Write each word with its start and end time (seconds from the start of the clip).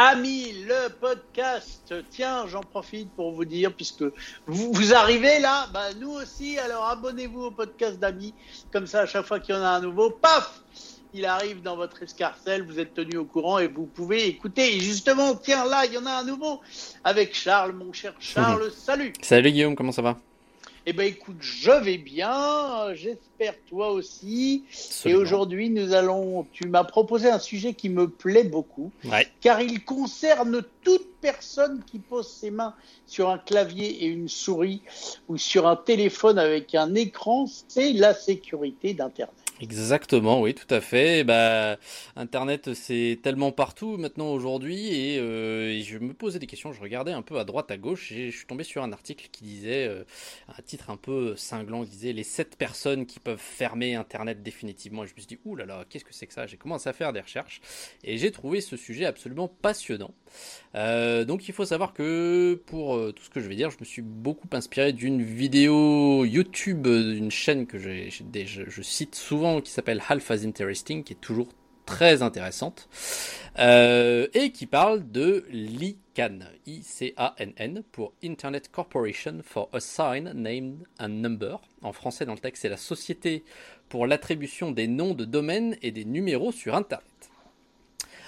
Amis, 0.00 0.54
le 0.64 0.90
podcast, 0.90 1.92
tiens, 2.08 2.46
j'en 2.46 2.60
profite 2.60 3.10
pour 3.16 3.32
vous 3.32 3.44
dire, 3.44 3.74
puisque 3.74 4.04
vous, 4.46 4.72
vous 4.72 4.94
arrivez 4.94 5.40
là, 5.40 5.66
bah, 5.74 5.92
nous 5.98 6.12
aussi, 6.12 6.56
alors 6.56 6.84
abonnez-vous 6.84 7.46
au 7.46 7.50
podcast 7.50 7.98
d'Amis, 7.98 8.32
comme 8.72 8.86
ça, 8.86 9.00
à 9.00 9.06
chaque 9.06 9.26
fois 9.26 9.40
qu'il 9.40 9.56
y 9.56 9.58
en 9.58 9.62
a 9.62 9.70
un 9.70 9.80
nouveau, 9.80 10.10
paf, 10.10 10.60
il 11.14 11.26
arrive 11.26 11.62
dans 11.62 11.74
votre 11.74 12.00
escarcelle, 12.00 12.62
vous 12.62 12.78
êtes 12.78 12.94
tenu 12.94 13.16
au 13.16 13.24
courant 13.24 13.58
et 13.58 13.66
vous 13.66 13.86
pouvez 13.86 14.28
écouter. 14.28 14.76
Et 14.76 14.80
justement, 14.80 15.34
tiens, 15.34 15.64
là, 15.64 15.84
il 15.84 15.92
y 15.92 15.98
en 15.98 16.06
a 16.06 16.12
un 16.12 16.24
nouveau 16.24 16.60
avec 17.02 17.34
Charles, 17.34 17.72
mon 17.72 17.92
cher 17.92 18.14
Charles, 18.20 18.70
salut. 18.70 19.12
Salut 19.20 19.50
Guillaume, 19.50 19.74
comment 19.74 19.90
ça 19.90 20.02
va? 20.02 20.16
Eh 20.90 20.94
ben 20.94 21.06
écoute, 21.06 21.36
je 21.40 21.70
vais 21.70 21.98
bien, 21.98 22.94
j'espère 22.94 23.52
toi 23.68 23.90
aussi. 23.90 24.64
Et 25.04 25.14
aujourd'hui, 25.14 25.68
nous 25.68 25.92
allons, 25.92 26.46
tu 26.50 26.66
m'as 26.66 26.84
proposé 26.84 27.28
un 27.28 27.38
sujet 27.38 27.74
qui 27.74 27.90
me 27.90 28.08
plaît 28.08 28.44
beaucoup, 28.44 28.90
car 29.42 29.60
il 29.60 29.84
concerne 29.84 30.62
toute 30.82 31.06
personne 31.20 31.82
qui 31.84 31.98
pose 31.98 32.26
ses 32.26 32.50
mains 32.50 32.74
sur 33.06 33.28
un 33.28 33.36
clavier 33.36 34.02
et 34.02 34.06
une 34.06 34.30
souris 34.30 34.80
ou 35.28 35.36
sur 35.36 35.66
un 35.66 35.76
téléphone 35.76 36.38
avec 36.38 36.74
un 36.74 36.94
écran, 36.94 37.44
c'est 37.68 37.92
la 37.92 38.14
sécurité 38.14 38.94
d'Internet. 38.94 39.34
Exactement, 39.60 40.40
oui, 40.40 40.54
tout 40.54 40.72
à 40.72 40.80
fait. 40.80 41.24
Bah, 41.24 41.78
Internet, 42.14 42.74
c'est 42.74 43.18
tellement 43.24 43.50
partout 43.50 43.96
maintenant 43.96 44.30
aujourd'hui, 44.30 45.18
euh, 45.18 45.70
et, 45.72 45.82
je 45.82 45.98
me 45.98 46.14
posais 46.14 46.38
des 46.38 46.46
questions. 46.46 46.72
Je 46.72 46.80
regardais 46.80 47.10
un 47.10 47.22
peu 47.22 47.40
à 47.40 47.44
droite, 47.44 47.68
à 47.72 47.76
gauche, 47.76 48.12
et 48.12 48.30
je 48.30 48.36
suis 48.36 48.46
tombé 48.46 48.62
sur 48.62 48.84
un 48.84 48.92
article 48.92 49.28
qui 49.32 49.42
disait, 49.42 49.88
euh, 49.88 50.04
un 50.56 50.62
titre 50.62 50.90
un 50.90 50.96
peu 50.96 51.34
cinglant, 51.34 51.82
qui 51.84 51.90
disait 51.90 52.12
les 52.12 52.22
7 52.22 52.54
personnes 52.56 53.04
qui 53.04 53.18
peuvent 53.18 53.40
fermer 53.40 53.96
Internet 53.96 54.44
définitivement. 54.44 55.02
Et 55.02 55.08
je 55.08 55.14
me 55.14 55.18
suis 55.18 55.26
dit, 55.26 55.38
ouh 55.44 55.56
là 55.56 55.66
là, 55.66 55.84
qu'est-ce 55.90 56.04
que 56.04 56.14
c'est 56.14 56.28
que 56.28 56.34
ça? 56.34 56.46
J'ai 56.46 56.56
commencé 56.56 56.88
à 56.88 56.92
faire 56.92 57.12
des 57.12 57.20
recherches, 57.20 57.60
et 58.04 58.16
j'ai 58.16 58.30
trouvé 58.30 58.60
ce 58.60 58.76
sujet 58.76 59.06
absolument 59.06 59.48
passionnant. 59.48 60.14
Euh, 60.76 61.24
donc, 61.24 61.48
il 61.48 61.52
faut 61.52 61.64
savoir 61.64 61.94
que 61.94 62.62
pour 62.66 62.96
tout 63.12 63.24
ce 63.24 63.30
que 63.30 63.40
je 63.40 63.48
vais 63.48 63.56
dire, 63.56 63.70
je 63.70 63.78
me 63.80 63.84
suis 63.84 64.02
beaucoup 64.02 64.48
inspiré 64.52 64.92
d'une 64.92 65.20
vidéo 65.20 66.24
YouTube, 66.24 66.86
d'une 66.86 67.32
chaîne 67.32 67.66
que 67.66 67.78
je 67.78 68.82
cite 68.82 69.16
souvent 69.16 69.47
qui 69.62 69.70
s'appelle 69.70 70.02
Half 70.08 70.30
as 70.30 70.44
Interesting, 70.44 71.04
qui 71.04 71.14
est 71.14 71.20
toujours 71.20 71.48
très 71.88 72.22
intéressante, 72.22 72.88
euh, 73.58 74.26
et 74.34 74.52
qui 74.52 74.66
parle 74.66 75.10
de 75.10 75.46
l'ICANN, 75.50 76.44
I-C-A-N-N, 76.66 77.82
pour 77.92 78.12
Internet 78.22 78.70
Corporation 78.70 79.40
for 79.42 79.70
a 79.72 79.80
Sign, 79.80 80.32
Name 80.34 80.84
and 81.00 81.08
Number. 81.08 81.60
En 81.80 81.94
français, 81.94 82.26
dans 82.26 82.34
le 82.34 82.40
texte, 82.40 82.62
c'est 82.62 82.68
la 82.68 82.76
Société 82.76 83.42
pour 83.88 84.06
l'attribution 84.06 84.70
des 84.70 84.86
noms 84.86 85.14
de 85.14 85.24
domaines 85.24 85.76
et 85.80 85.90
des 85.90 86.04
numéros 86.04 86.52
sur 86.52 86.74
Internet. 86.74 87.06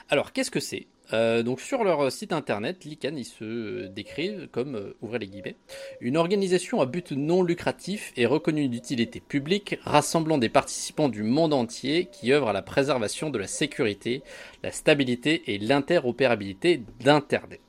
Alors, 0.08 0.32
qu'est-ce 0.32 0.50
que 0.50 0.60
c'est? 0.60 0.86
Euh, 1.12 1.42
donc 1.42 1.60
sur 1.60 1.84
leur 1.84 2.10
site 2.12 2.32
internet, 2.32 2.84
l'ICANN, 2.84 3.22
se 3.24 3.86
décrivent 3.86 4.48
comme, 4.52 4.76
euh, 4.76 4.96
ouvrez 5.00 5.18
les 5.18 5.26
guillemets, 5.26 5.56
une 6.00 6.16
organisation 6.16 6.80
à 6.80 6.86
but 6.86 7.12
non 7.12 7.42
lucratif 7.42 8.12
et 8.16 8.26
reconnue 8.26 8.68
d'utilité 8.68 9.20
publique, 9.20 9.78
rassemblant 9.84 10.38
des 10.38 10.48
participants 10.48 11.08
du 11.08 11.22
monde 11.22 11.52
entier 11.52 12.08
qui 12.12 12.32
œuvrent 12.32 12.48
à 12.48 12.52
la 12.52 12.62
préservation 12.62 13.30
de 13.30 13.38
la 13.38 13.46
sécurité, 13.46 14.22
la 14.62 14.72
stabilité 14.72 15.42
et 15.46 15.58
l'interopérabilité 15.58 16.82
d'Internet. 17.00 17.60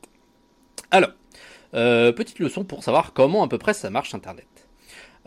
Alors, 0.91 1.11
euh, 1.73 2.11
petite 2.11 2.39
leçon 2.39 2.63
pour 2.63 2.83
savoir 2.83 3.13
comment 3.13 3.43
à 3.43 3.47
peu 3.47 3.57
près 3.57 3.73
ça 3.73 3.89
marche 3.89 4.13
Internet. 4.13 4.50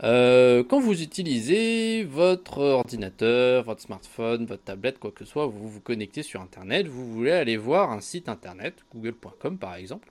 Euh, 0.03 0.63
quand 0.63 0.79
vous 0.79 1.01
utilisez 1.01 2.03
votre 2.03 2.59
ordinateur, 2.59 3.63
votre 3.63 3.81
smartphone, 3.81 4.45
votre 4.45 4.63
tablette, 4.63 4.99
quoi 4.99 5.11
que 5.11 5.23
ce 5.23 5.31
soit, 5.31 5.47
vous 5.47 5.69
vous 5.69 5.79
connectez 5.79 6.21
sur 6.21 6.41
Internet, 6.41 6.87
vous 6.87 7.11
voulez 7.11 7.31
aller 7.31 7.57
voir 7.57 7.91
un 7.91 8.01
site 8.01 8.27
Internet, 8.27 8.75
google.com 8.93 9.57
par 9.57 9.75
exemple. 9.75 10.09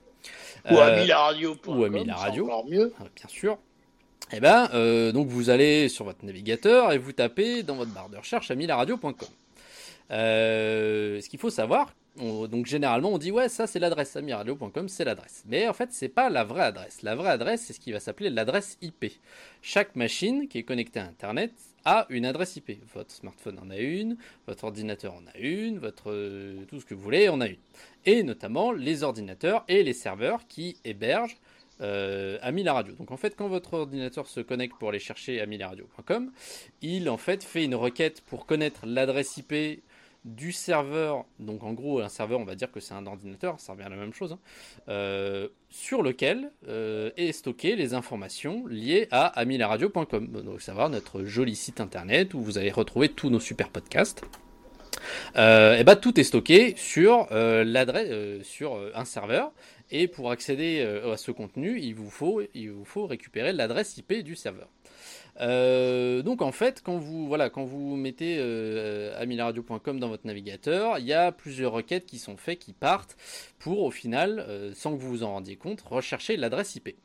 Ou 0.71 0.77
euh, 0.77 0.97
amilaradio.com, 0.97 1.79
ou 1.79 1.85
Amilaradio, 1.85 2.47
encore 2.47 2.67
mieux. 2.67 2.95
Euh, 3.01 3.05
bien 3.15 3.29
sûr. 3.29 3.59
Et 4.33 4.37
eh 4.39 4.41
ben, 4.41 4.71
euh, 4.73 5.13
donc 5.13 5.29
vous 5.29 5.51
allez 5.51 5.91
sur 5.91 6.07
votre 6.07 6.25
navigateur 6.25 6.93
et 6.93 6.99
vous 6.99 7.13
tapez 7.13 7.63
dans 7.63 7.75
votre 7.75 7.93
barre 7.93 8.09
de 8.09 8.17
recherche 8.17 8.51
amilaradio.com. 8.51 9.29
Euh, 10.11 11.21
ce 11.21 11.29
qu'il 11.29 11.39
faut 11.39 11.51
savoir, 11.51 11.93
donc 12.17 12.67
généralement 12.67 13.13
on 13.13 13.19
dit 13.19 13.31
ouais 13.31 13.49
ça 13.49 13.67
c'est 13.67 13.79
l'adresse. 13.79 14.17
Amiradio.com 14.17 14.89
c'est 14.89 15.05
l'adresse. 15.05 15.43
Mais 15.47 15.69
en 15.69 15.73
fait 15.73 15.93
c'est 15.93 16.09
pas 16.09 16.31
la 16.31 16.45
vraie 16.45 16.63
adresse. 16.63 17.03
La 17.03 17.15
vraie 17.15 17.31
adresse 17.31 17.63
c'est 17.63 17.73
ce 17.73 17.81
qui 17.81 17.93
va 17.93 18.01
s'appeler 18.01 18.31
l'adresse 18.31 18.79
IP 18.83 19.07
chaque 19.63 19.97
machine 19.97 20.49
qui 20.49 20.59
est 20.59 20.63
connectée 20.63 21.01
à 21.01 21.05
internet 21.05 21.53
a 21.85 22.07
une 22.11 22.25
adresse 22.25 22.57
IP 22.57 22.79
votre 22.95 23.11
smartphone 23.11 23.59
en 23.59 23.71
a 23.71 23.77
une 23.77 24.17
votre 24.47 24.65
ordinateur 24.65 25.15
en 25.15 25.27
a 25.27 25.39
une 25.39 25.79
votre 25.79 26.11
euh, 26.11 26.65
tout 26.69 26.81
ce 26.81 26.87
que 26.87 26.95
vous 26.95 27.03
voulez 27.03 27.29
en 27.29 27.41
a 27.41 27.49
une. 27.49 27.59
Et 28.07 28.23
notamment 28.23 28.73
les 28.73 29.03
ordinateurs 29.03 29.65
et 29.69 29.83
les 29.83 29.95
serveurs 29.95 30.47
qui 30.47 30.77
hébergent 30.85 31.39
euh. 31.81 32.39
Donc 32.99 33.11
en 33.11 33.17
fait, 33.17 33.35
quand 33.37 33.49
votre 33.49 33.75
ordinateur 33.75 34.27
se 34.27 34.41
connecte 34.41 34.77
pour 34.79 34.91
aller 34.91 34.99
chercher 34.99 35.41
amilaradio.com, 35.41 36.31
il 36.83 37.09
en 37.11 37.17
fait 37.17 37.43
fait 37.43 37.65
une 37.65 37.75
requête 37.75 38.21
pour 38.23 38.47
connaître 38.47 38.87
l'adresse 38.87 39.37
IP 39.37 39.83
du 40.25 40.53
serveur, 40.53 41.27
donc 41.39 41.63
en 41.65 41.73
gros 41.73 42.01
un 42.01 42.09
serveur 42.09 42.41
on 42.41 42.45
va 42.45 42.55
dire 42.55 42.73
que 42.73 42.81
c'est 42.81 42.95
un 42.95 43.07
ordinateur, 43.07 43.61
ça 43.61 43.73
revient 43.73 43.85
à 43.85 43.89
la 43.91 43.97
même 43.97 44.15
chose, 44.15 44.33
hein, 44.33 44.39
euh, 44.89 45.49
sur 45.69 46.03
lequel 46.03 46.51
euh, 46.69 47.11
est 47.17 47.33
stocké 47.33 47.77
les 47.77 47.93
informations 47.95 48.67
liées 48.67 49.09
à 49.11 49.27
amilaradio.com. 49.39 50.29
Donc 50.29 50.63
savoir 50.63 50.89
notre 50.89 51.25
joli 51.25 51.55
site 51.55 51.81
internet 51.81 52.33
où 52.35 52.41
vous 52.41 52.59
allez 52.59 52.71
retrouver 52.71 53.09
tous 53.11 53.29
nos 53.29 53.41
super 53.41 53.69
podcasts. 53.69 54.23
Euh, 55.37 55.77
et 55.77 55.85
bah 55.85 55.97
tout 55.97 56.19
est 56.19 56.25
stocké 56.25 56.75
sur 56.77 57.27
l'adresse, 57.31 58.47
sur 58.47 58.79
un 58.95 59.05
serveur. 59.05 59.53
Et 59.91 60.09
pour 60.09 60.31
accéder 60.31 60.81
à 60.81 61.17
ce 61.19 61.31
contenu, 61.31 61.79
il 61.81 61.95
vous 61.95 62.09
faut 62.11 63.07
récupérer 63.07 63.53
l'adresse 63.53 63.99
IP 63.99 64.23
du 64.23 64.37
serveur. 64.37 64.69
Euh, 65.41 66.23
donc 66.23 66.43
en 66.43 66.53
fait, 66.53 66.83
quand 66.85 66.97
vous 66.97 67.27
voilà, 67.27 67.51
quand 67.51 67.65
vous 67.65 67.97
mettez 67.97 68.37
euh, 68.39 69.21
amilaradio.com 69.21 69.99
dans 69.99 70.09
votre 70.09 70.27
navigateur, 70.27 70.99
il 70.99 71.07
y 71.07 71.13
a 71.13 71.33
plusieurs 71.33 71.73
requêtes 71.73 72.07
qui 72.07 72.19
sont 72.19 72.37
faites, 72.37 72.59
qui 72.59 72.73
partent 72.73 73.17
pour 73.59 73.83
au 73.83 73.91
final, 73.91 74.45
euh, 74.49 74.73
sans 74.75 74.93
que 74.97 75.01
vous 75.01 75.09
vous 75.09 75.23
en 75.23 75.33
rendiez 75.33 75.57
compte, 75.57 75.81
rechercher 75.83 76.37
l'adresse 76.37 76.77
IP. 76.77 76.97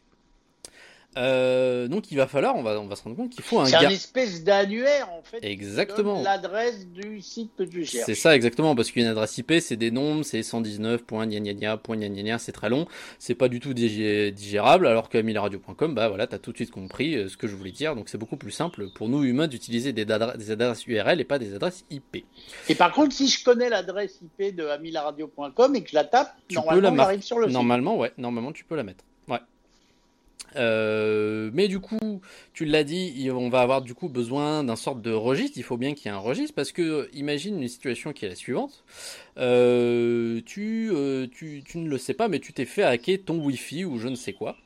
Euh, 1.18 1.88
donc 1.88 2.12
il 2.12 2.18
va 2.18 2.28
falloir, 2.28 2.56
on 2.56 2.62
va, 2.62 2.80
on 2.80 2.86
va 2.86 2.96
se 2.96 3.02
rendre 3.02 3.16
compte 3.16 3.32
qu'il 3.32 3.44
faut 3.44 3.60
un. 3.60 3.66
C'est 3.66 3.78
un 3.78 3.90
espèce 3.90 4.44
d'annuaire 4.44 5.10
en 5.12 5.24
fait. 5.24 5.40
Exactement. 5.44 6.22
L'adresse 6.22 6.88
du 6.88 7.20
site 7.22 7.52
que 7.58 7.64
tu 7.64 7.84
cherches. 7.84 8.06
C'est 8.06 8.14
ça 8.16 8.36
exactement 8.36 8.76
parce 8.76 8.92
qu'une 8.92 9.08
adresse 9.08 9.36
IP 9.40 9.54
c'est 9.60 9.76
des 9.76 9.90
nombres, 9.90 10.24
c'est 10.24 10.42
119.gna.gna, 10.42 12.38
c'est 12.38 12.52
très 12.52 12.70
long, 12.70 12.88
c'est 13.18 13.34
pas 13.34 13.48
du 13.48 13.60
tout 13.60 13.74
digérable 13.74 14.86
alors 14.86 15.10
que 15.10 15.18
radio.com 15.40 15.96
bah 15.96 16.10
voilà 16.10 16.28
t'as 16.28 16.38
tout 16.38 16.52
de 16.52 16.58
suite 16.58 16.72
compris 16.72 17.16
euh, 17.16 17.28
ce 17.28 17.38
que 17.38 17.48
je 17.48 17.56
voulais 17.56 17.72
dire 17.72 17.96
donc 17.96 18.10
c'est 18.10 18.18
beaucoup 18.18 18.38
plus 18.38 18.52
simple 18.52 18.90
pour 18.90 19.10
nous 19.10 19.24
humains 19.24 19.48
d'utiliser 19.48 19.94
des, 19.94 20.06
des, 20.06 20.52
adresses 20.52 20.88
URL 20.88 21.20
et 21.20 21.24
pas 21.24 21.40
des 21.40 21.56
adresses 21.56 21.86
IP. 21.90 22.24
Et 22.68 22.76
par 22.76 22.92
contre 22.92 23.14
si 23.14 23.28
je 23.28 23.44
connais 23.44 23.70
l'adresse 23.70 24.20
IP 24.22 24.56
de 24.56 24.68
amilaradio.com 24.68 25.76
et 25.76 25.84
que 25.84 25.90
je 25.90 25.96
la 25.96 26.04
tape, 26.04 26.36
normalement 26.52 26.92
la 26.92 27.04
arrive 27.04 27.22
sur 27.22 27.40
le 27.40 27.48
Normalement 27.48 27.98
ouais, 27.98 28.12
normalement 28.18 28.52
tu 28.52 28.64
peux 28.64 28.76
la 28.76 28.84
mettre. 28.84 29.04
Euh, 30.56 31.50
mais 31.54 31.68
du 31.68 31.80
coup, 31.80 32.22
tu 32.54 32.66
l'as 32.66 32.84
dit, 32.84 33.30
on 33.32 33.50
va 33.50 33.62
avoir 33.62 33.82
du 33.82 33.94
coup 33.94 34.10
besoin 34.10 34.64
d'un 34.64 34.76
sorte 34.76 35.02
de 35.02 35.12
registre. 35.12 35.58
Il 35.58 35.64
faut 35.64 35.78
bien 35.78 35.94
qu'il 35.94 36.06
y 36.06 36.10
ait 36.10 36.18
un 36.18 36.20
registre 36.20 36.56
parce 36.56 36.72
que 36.72 37.10
imagine 37.14 37.62
une 37.62 37.68
situation 37.68 38.14
qui 38.14 38.26
est 38.26 38.30
la 38.30 38.36
suivante. 38.36 38.84
Euh, 39.38 40.42
tu, 40.46 40.90
euh, 40.92 41.28
tu, 41.32 41.64
tu, 41.66 41.78
ne 41.78 41.90
le 41.90 41.98
sais 41.98 42.14
pas, 42.14 42.28
mais 42.28 42.40
tu 42.40 42.54
t'es 42.54 42.66
fait 42.66 42.84
hacker 42.84 43.20
ton 43.26 43.38
Wi-Fi 43.40 43.86
ou 43.86 43.98
je 43.98 44.08
ne 44.08 44.16
sais 44.16 44.34
quoi, 44.34 44.58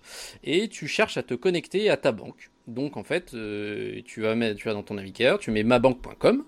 et 0.43 0.67
tu 0.67 0.87
cherches 0.87 1.17
à 1.17 1.23
te 1.23 1.33
connecter 1.33 1.89
à 1.89 1.97
ta 1.97 2.11
banque. 2.11 2.49
Donc 2.67 2.95
en 2.95 3.03
fait, 3.03 3.33
euh, 3.33 4.01
tu, 4.05 4.21
vas 4.21 4.35
mettre, 4.35 4.63
dans 4.73 4.83
ton 4.83 4.93
navigateur, 4.93 5.37
tu 5.37 5.51
mets 5.51 5.63
mabank.com 5.63 6.45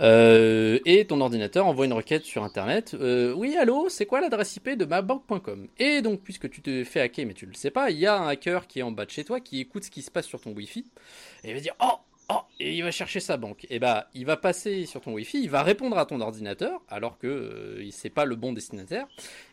euh, 0.00 0.78
et 0.84 1.04
ton 1.04 1.20
ordinateur 1.20 1.66
envoie 1.66 1.84
une 1.84 1.92
requête 1.92 2.24
sur 2.24 2.44
Internet. 2.44 2.94
Euh, 2.94 3.32
oui, 3.34 3.56
allô, 3.56 3.88
c'est 3.88 4.06
quoi 4.06 4.20
l'adresse 4.20 4.54
IP 4.54 4.70
de 4.70 4.84
mabank.com 4.84 5.66
Et 5.78 6.00
donc, 6.00 6.20
puisque 6.20 6.48
tu 6.48 6.62
te 6.62 6.84
fais 6.84 7.00
hacker 7.00 7.26
mais 7.26 7.34
tu 7.34 7.46
ne 7.46 7.50
le 7.50 7.56
sais 7.56 7.72
pas, 7.72 7.90
il 7.90 7.98
y 7.98 8.06
a 8.06 8.16
un 8.16 8.28
hacker 8.28 8.68
qui 8.68 8.78
est 8.78 8.82
en 8.82 8.92
bas 8.92 9.04
de 9.04 9.10
chez 9.10 9.24
toi 9.24 9.40
qui 9.40 9.60
écoute 9.60 9.82
ce 9.82 9.90
qui 9.90 10.02
se 10.02 10.12
passe 10.12 10.26
sur 10.26 10.40
ton 10.40 10.52
Wi-Fi 10.52 10.84
et 11.42 11.50
il 11.50 11.54
va 11.54 11.60
dire 11.60 11.74
Oh, 11.82 11.98
et 12.60 12.74
il 12.74 12.82
va 12.82 12.90
chercher 12.90 13.20
sa 13.20 13.36
banque. 13.36 13.66
Et 13.70 13.78
bah, 13.78 14.08
il 14.14 14.26
va 14.26 14.36
passer 14.36 14.86
sur 14.86 15.00
ton 15.00 15.12
Wi-Fi, 15.12 15.42
il 15.42 15.50
va 15.50 15.62
répondre 15.62 15.96
à 15.96 16.06
ton 16.06 16.20
ordinateur, 16.20 16.82
alors 16.88 17.18
que 17.18 17.26
euh, 17.26 17.90
c'est 17.90 18.10
pas 18.10 18.24
le 18.24 18.36
bon 18.36 18.52
destinataire. 18.52 19.06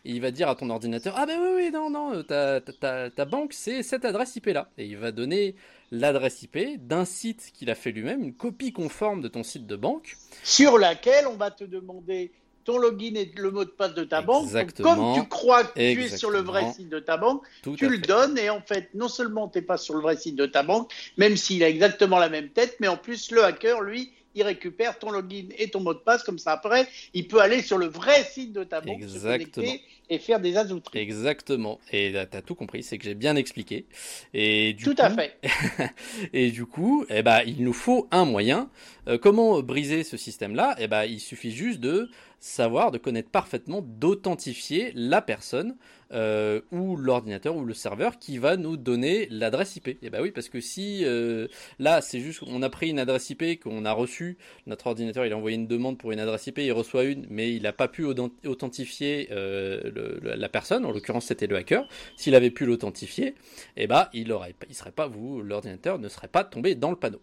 Et 0.04 0.10
il 0.10 0.20
va 0.20 0.30
dire 0.30 0.48
à 0.48 0.54
ton 0.54 0.70
ordinateur 0.70 1.14
Ah 1.16 1.26
ben 1.26 1.38
oui, 1.40 1.48
oui, 1.54 1.70
non, 1.70 1.90
non, 1.90 2.22
ta, 2.22 2.60
ta, 2.60 3.10
ta 3.10 3.24
banque, 3.24 3.52
c'est 3.52 3.82
cette 3.82 4.04
adresse 4.04 4.34
IP 4.36 4.46
là. 4.46 4.68
Et 4.78 4.86
il 4.86 4.96
va 4.96 5.12
donner 5.12 5.54
l'adresse 5.92 6.42
IP 6.42 6.84
d'un 6.84 7.04
site 7.04 7.52
qu'il 7.54 7.70
a 7.70 7.74
fait 7.74 7.92
lui-même, 7.92 8.22
une 8.22 8.34
copie 8.34 8.72
conforme 8.72 9.20
de 9.20 9.28
ton 9.28 9.42
site 9.42 9.66
de 9.66 9.76
banque. 9.76 10.16
Sur 10.42 10.78
laquelle 10.78 11.26
on 11.26 11.36
va 11.36 11.50
te 11.50 11.64
demander 11.64 12.32
ton 12.66 12.78
login 12.78 13.14
et 13.14 13.32
le 13.36 13.50
mot 13.50 13.64
de 13.64 13.70
passe 13.70 13.94
de 13.94 14.04
ta 14.04 14.20
banque. 14.20 14.50
comme 14.82 15.14
tu 15.14 15.26
crois 15.28 15.64
que 15.64 15.74
tu 15.74 16.02
es 16.02 16.08
sur 16.08 16.30
le 16.30 16.40
vrai 16.40 16.72
site 16.72 16.90
de 16.90 16.98
ta 16.98 17.16
banque, 17.16 17.42
tu 17.76 17.88
le 17.88 17.98
donnes 17.98 18.36
et 18.36 18.50
en 18.50 18.60
fait, 18.60 18.90
non 18.92 19.08
seulement 19.08 19.48
tu 19.48 19.58
n'es 19.58 19.62
pas 19.64 19.78
sur 19.78 19.94
le 19.94 20.00
vrai 20.00 20.16
site 20.16 20.36
de 20.36 20.46
ta 20.46 20.62
banque, 20.62 20.92
même 21.16 21.36
s'il 21.36 21.62
a 21.64 21.68
exactement 21.68 22.18
la 22.18 22.28
même 22.28 22.50
tête, 22.50 22.76
mais 22.80 22.88
en 22.88 22.96
plus, 22.96 23.30
le 23.30 23.44
hacker, 23.44 23.80
lui, 23.80 24.12
il 24.36 24.42
récupère 24.42 24.98
ton 24.98 25.10
login 25.10 25.48
et 25.58 25.68
ton 25.68 25.80
mot 25.80 25.94
de 25.94 25.98
passe, 25.98 26.22
comme 26.22 26.38
ça 26.38 26.52
après, 26.52 26.86
il 27.14 27.26
peut 27.26 27.40
aller 27.40 27.62
sur 27.62 27.78
le 27.78 27.86
vrai 27.86 28.22
site 28.22 28.52
de 28.52 28.64
ta 28.64 28.80
banque, 28.80 29.02
Exactement. 29.02 29.72
et 30.10 30.18
faire 30.18 30.38
des 30.38 30.56
azouteries. 30.56 30.98
Exactement. 30.98 31.80
Et 31.90 32.12
tu 32.12 32.36
as 32.36 32.42
tout 32.42 32.54
compris, 32.54 32.82
c'est 32.82 32.98
que 32.98 33.04
j'ai 33.04 33.14
bien 33.14 33.34
expliqué. 33.34 33.86
Et 34.34 34.74
du 34.74 34.84
tout 34.84 34.94
à 34.98 35.10
fait. 35.10 35.38
et 36.32 36.50
du 36.50 36.66
coup, 36.66 37.06
eh 37.08 37.22
ben, 37.22 37.40
il 37.46 37.64
nous 37.64 37.72
faut 37.72 38.06
un 38.10 38.26
moyen. 38.26 38.70
Euh, 39.08 39.18
comment 39.18 39.62
briser 39.62 40.04
ce 40.04 40.16
système-là? 40.16 40.76
Eh 40.78 40.86
ben, 40.86 41.04
il 41.04 41.20
suffit 41.20 41.50
juste 41.50 41.80
de 41.80 42.10
savoir, 42.38 42.90
de 42.90 42.98
connaître 42.98 43.30
parfaitement, 43.30 43.82
d'authentifier 43.82 44.92
la 44.94 45.22
personne 45.22 45.76
euh, 46.12 46.60
ou 46.70 46.96
l'ordinateur 46.96 47.56
ou 47.56 47.64
le 47.64 47.74
serveur 47.74 48.18
qui 48.18 48.38
va 48.38 48.56
nous 48.56 48.76
donner 48.76 49.26
l'adresse 49.30 49.74
IP. 49.74 49.88
Et 49.88 49.98
eh 50.02 50.10
bah 50.10 50.18
oui, 50.22 50.30
parce 50.30 50.48
que 50.48 50.60
si 50.60 51.04
euh, 51.04 51.48
là 51.80 52.00
c'est 52.00 52.20
juste 52.20 52.44
on 52.46 52.62
a 52.62 52.70
pris 52.70 52.90
une 52.90 53.00
adresse 53.00 53.28
IP 53.30 53.60
qu'on 53.60 53.84
a 53.84 53.92
reçue, 53.92 54.38
notre 54.66 54.86
ordinateur 54.86 55.26
il 55.26 55.32
a 55.32 55.36
envoyé 55.36 55.56
une 55.56 55.66
demande 55.66 55.98
pour 55.98 56.12
une 56.12 56.20
adresse 56.20 56.46
IP, 56.46 56.58
il 56.58 56.72
reçoit 56.72 57.04
une, 57.04 57.26
mais 57.28 57.52
il 57.52 57.62
n'a 57.62 57.72
pas 57.72 57.88
pu 57.88 58.04
authentifier 58.04 59.28
euh, 59.32 60.20
la 60.22 60.48
personne, 60.48 60.84
en 60.84 60.92
l'occurrence 60.92 61.26
c'était 61.26 61.48
le 61.48 61.56
hacker. 61.56 61.88
S'il 62.16 62.36
avait 62.36 62.50
pu 62.50 62.66
l'authentifier, 62.66 63.28
et 63.28 63.34
eh 63.76 63.86
bah 63.88 64.08
il 64.12 64.30
aurait, 64.30 64.54
il 64.68 64.74
serait 64.76 64.92
pas 64.92 65.08
vous, 65.08 65.42
l'ordinateur 65.42 65.98
ne 65.98 66.08
serait 66.08 66.28
pas 66.28 66.44
tombé 66.44 66.76
dans 66.76 66.90
le 66.90 66.96
panneau. 66.96 67.20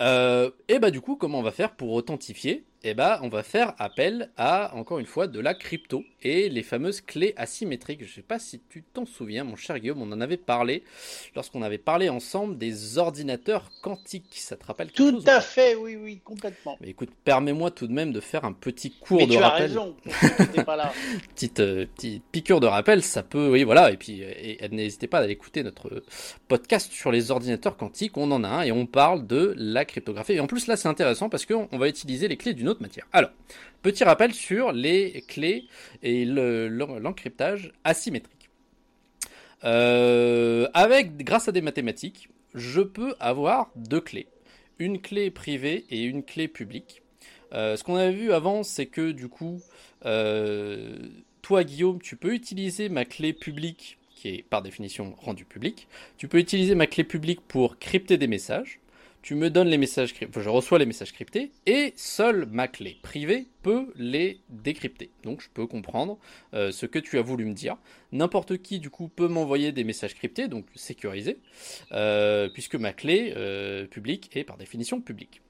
et 0.00 0.78
bah 0.78 0.90
du 0.90 1.02
coup, 1.02 1.16
comment 1.16 1.40
on 1.40 1.42
va 1.42 1.52
faire 1.52 1.74
pour 1.74 1.92
authentifier 1.92 2.64
eh 2.88 2.94
ben, 2.94 3.18
on 3.22 3.28
va 3.28 3.42
faire 3.42 3.74
appel 3.78 4.30
à, 4.36 4.72
encore 4.76 5.00
une 5.00 5.06
fois, 5.06 5.26
de 5.26 5.40
la 5.40 5.54
crypto 5.54 6.04
et 6.22 6.48
les 6.48 6.62
fameuses 6.62 7.00
clés 7.00 7.34
asymétriques. 7.36 8.04
Je 8.04 8.04
ne 8.04 8.10
sais 8.10 8.22
pas 8.22 8.38
si 8.38 8.60
tu 8.68 8.84
t'en 8.84 9.04
souviens, 9.04 9.42
mon 9.42 9.56
cher 9.56 9.80
Guillaume, 9.80 10.02
on 10.02 10.12
en 10.12 10.20
avait 10.20 10.36
parlé 10.36 10.84
lorsqu'on 11.34 11.62
avait 11.62 11.78
parlé 11.78 12.08
ensemble 12.08 12.58
des 12.58 12.98
ordinateurs 12.98 13.72
quantiques. 13.82 14.36
Ça 14.36 14.54
te 14.54 14.64
rappelle 14.64 14.92
quelque 14.92 15.18
Tout 15.18 15.24
à 15.26 15.40
fait, 15.40 15.74
oui, 15.74 15.96
oui, 15.96 16.20
complètement. 16.22 16.76
Mais 16.80 16.90
écoute, 16.90 17.10
permets-moi 17.24 17.72
tout 17.72 17.88
de 17.88 17.92
même 17.92 18.12
de 18.12 18.20
faire 18.20 18.44
un 18.44 18.52
petit 18.52 18.92
cours 18.92 19.16
Mais 19.16 19.26
de 19.26 19.32
tu 19.32 19.38
rappel. 19.38 19.62
As 19.62 19.66
raison, 19.66 19.96
pas 20.64 20.76
là. 20.76 20.92
petite, 21.34 21.58
euh, 21.58 21.86
petite 21.96 22.22
piqûre 22.30 22.60
de 22.60 22.68
rappel, 22.68 23.02
ça 23.02 23.24
peut, 23.24 23.50
oui, 23.50 23.64
voilà. 23.64 23.90
Et 23.90 23.96
puis, 23.96 24.22
n'hésitez 24.70 25.08
pas 25.08 25.18
à 25.18 25.22
aller 25.22 25.32
écouter 25.32 25.64
notre 25.64 26.04
podcast 26.46 26.92
sur 26.92 27.10
les 27.10 27.32
ordinateurs 27.32 27.76
quantiques. 27.76 28.16
On 28.16 28.30
en 28.30 28.44
a 28.44 28.48
un 28.48 28.62
et 28.62 28.70
on 28.70 28.86
parle 28.86 29.26
de 29.26 29.54
la 29.56 29.84
cryptographie. 29.84 30.34
Et 30.34 30.40
en 30.40 30.46
plus, 30.46 30.68
là, 30.68 30.76
c'est 30.76 30.86
intéressant 30.86 31.28
parce 31.28 31.46
qu'on 31.46 31.66
va 31.72 31.88
utiliser 31.88 32.28
les 32.28 32.36
clés 32.36 32.54
d'une 32.54 32.68
autre 32.68 32.75
matière. 32.80 33.06
Alors, 33.12 33.30
petit 33.82 34.04
rappel 34.04 34.34
sur 34.34 34.72
les 34.72 35.24
clés 35.28 35.64
et 36.02 36.24
l'encryptage 36.24 37.72
asymétrique. 37.84 38.50
Euh, 39.64 40.68
avec, 40.74 41.16
grâce 41.18 41.48
à 41.48 41.52
des 41.52 41.62
mathématiques, 41.62 42.28
je 42.54 42.80
peux 42.80 43.14
avoir 43.20 43.70
deux 43.76 44.00
clés. 44.00 44.28
Une 44.78 45.00
clé 45.00 45.30
privée 45.30 45.84
et 45.90 46.02
une 46.02 46.22
clé 46.22 46.48
publique. 46.48 47.02
Euh, 47.52 47.76
ce 47.76 47.84
qu'on 47.84 47.96
avait 47.96 48.12
vu 48.12 48.32
avant, 48.32 48.62
c'est 48.62 48.86
que 48.86 49.12
du 49.12 49.28
coup, 49.28 49.60
euh, 50.04 50.96
toi 51.42 51.64
Guillaume, 51.64 52.00
tu 52.00 52.16
peux 52.16 52.34
utiliser 52.34 52.88
ma 52.88 53.04
clé 53.04 53.32
publique, 53.32 53.98
qui 54.10 54.28
est 54.28 54.42
par 54.42 54.62
définition 54.62 55.14
rendue 55.18 55.44
publique. 55.44 55.88
Tu 56.18 56.28
peux 56.28 56.38
utiliser 56.38 56.74
ma 56.74 56.86
clé 56.86 57.04
publique 57.04 57.40
pour 57.46 57.78
crypter 57.78 58.18
des 58.18 58.26
messages 58.26 58.80
tu 59.26 59.34
me 59.34 59.50
donnes 59.50 59.66
les 59.66 59.76
messages 59.76 60.14
je 60.14 60.48
reçois 60.48 60.78
les 60.78 60.86
messages 60.86 61.12
cryptés, 61.12 61.50
et 61.66 61.92
seule 61.96 62.46
ma 62.46 62.68
clé 62.68 62.96
privée 63.02 63.48
peut 63.62 63.92
les 63.96 64.38
décrypter. 64.50 65.10
Donc 65.24 65.40
je 65.40 65.48
peux 65.52 65.66
comprendre 65.66 66.16
euh, 66.54 66.70
ce 66.70 66.86
que 66.86 67.00
tu 67.00 67.18
as 67.18 67.22
voulu 67.22 67.44
me 67.44 67.52
dire. 67.52 67.76
N'importe 68.12 68.58
qui 68.58 68.78
du 68.78 68.88
coup 68.88 69.08
peut 69.08 69.26
m'envoyer 69.26 69.72
des 69.72 69.82
messages 69.82 70.14
cryptés, 70.14 70.46
donc 70.46 70.66
sécurisés, 70.76 71.40
euh, 71.90 72.48
puisque 72.48 72.76
ma 72.76 72.92
clé 72.92 73.34
euh, 73.36 73.86
publique 73.86 74.30
est 74.36 74.44
par 74.44 74.58
définition 74.58 75.00
publique. 75.00 75.42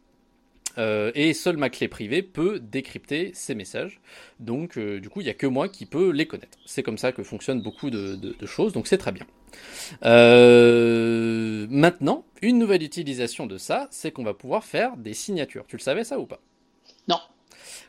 et 0.78 1.34
seule 1.34 1.58
ma 1.58 1.68
clé 1.68 1.86
privée 1.88 2.22
peut 2.22 2.58
décrypter 2.58 3.32
ces 3.34 3.54
messages. 3.54 4.00
Donc, 4.40 4.78
du 4.78 5.08
coup, 5.10 5.20
il 5.20 5.24
n'y 5.24 5.30
a 5.30 5.34
que 5.34 5.46
moi 5.46 5.68
qui 5.68 5.84
peux 5.84 6.10
les 6.12 6.26
connaître. 6.26 6.58
C'est 6.64 6.82
comme 6.82 6.98
ça 6.98 7.12
que 7.12 7.22
fonctionnent 7.22 7.62
beaucoup 7.62 7.90
de 7.90 8.46
choses, 8.46 8.72
donc 8.72 8.86
c'est 8.86 8.98
très 8.98 9.12
bien. 9.12 9.26
Euh, 10.04 11.66
maintenant, 11.70 12.24
une 12.42 12.58
nouvelle 12.58 12.82
utilisation 12.82 13.46
de 13.46 13.58
ça, 13.58 13.88
c'est 13.90 14.10
qu'on 14.10 14.24
va 14.24 14.34
pouvoir 14.34 14.64
faire 14.64 14.96
des 14.96 15.14
signatures. 15.14 15.64
Tu 15.66 15.76
le 15.76 15.82
savais 15.82 16.04
ça 16.04 16.18
ou 16.18 16.26
pas? 16.26 16.40
Non. 17.08 17.18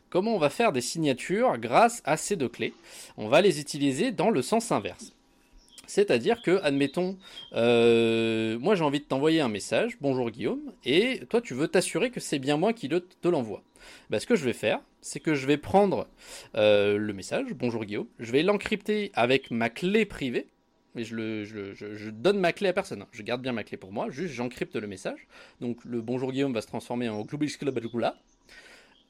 Comment 0.10 0.36
on 0.36 0.40
va 0.40 0.50
faire 0.50 0.72
des 0.72 0.82
signatures 0.82 1.58
grâce 1.58 2.02
à 2.06 2.18
ces 2.18 2.36
deux 2.36 2.50
clés? 2.50 2.74
On 3.18 3.28
va 3.28 3.42
les 3.42 3.60
utiliser 3.60 4.12
dans 4.12 4.30
le 4.30 4.42
sens 4.42 4.72
inverse. 4.72 5.14
C'est-à-dire 5.88 6.42
que, 6.42 6.60
admettons, 6.64 7.18
euh, 7.54 8.60
moi 8.60 8.76
j'ai 8.76 8.84
envie 8.84 9.00
de 9.00 9.06
t'envoyer 9.06 9.40
un 9.40 9.48
message, 9.48 9.98
bonjour 10.02 10.30
Guillaume, 10.30 10.74
et 10.84 11.22
toi 11.30 11.40
tu 11.40 11.54
veux 11.54 11.70
t'assurer 11.70 12.12
que 12.12 12.20
c'est 12.20 12.40
bien 12.40 12.58
moi 12.58 12.74
qui 12.74 12.90
te 12.90 13.28
l'envoie. 13.28 13.64
Bah, 14.10 14.20
ce 14.20 14.28
que 14.28 14.36
je 14.36 14.44
vais 14.44 14.54
faire, 14.54 14.82
c'est 15.00 15.22
que 15.22 15.34
je 15.34 15.48
vais 15.48 15.56
prendre 15.56 16.08
euh, 16.56 16.98
le 16.98 17.14
message, 17.14 17.54
bonjour 17.54 17.86
Guillaume, 17.86 18.08
je 18.20 18.34
vais 18.34 18.44
l'encrypter 18.44 19.12
avec 19.14 19.50
ma 19.50 19.70
clé 19.70 20.06
privée, 20.06 20.48
mais 20.98 21.04
je, 21.04 21.16
le, 21.16 21.46
je, 21.46 22.10
donne 22.10 22.40
ma 22.40 22.52
clé 22.52 22.70
à 22.70 22.74
personne. 22.74 23.04
Hein. 23.04 23.08
Je 23.12 23.22
garde 23.22 23.42
bien 23.42 23.54
ma 23.54 23.64
clé 23.64 23.78
pour 23.78 23.94
moi, 23.94 24.10
juste 24.10 24.34
j'encrypte 24.34 24.76
le 24.76 24.88
message. 24.88 25.28
Donc 25.62 25.86
le 25.86 26.02
bonjour 26.02 26.32
Guillaume 26.32 26.54
va 26.54 26.62
se 26.62 26.68
transformer 26.68 27.08
en 27.08 27.22
Glubisklabadgula. 27.22 28.18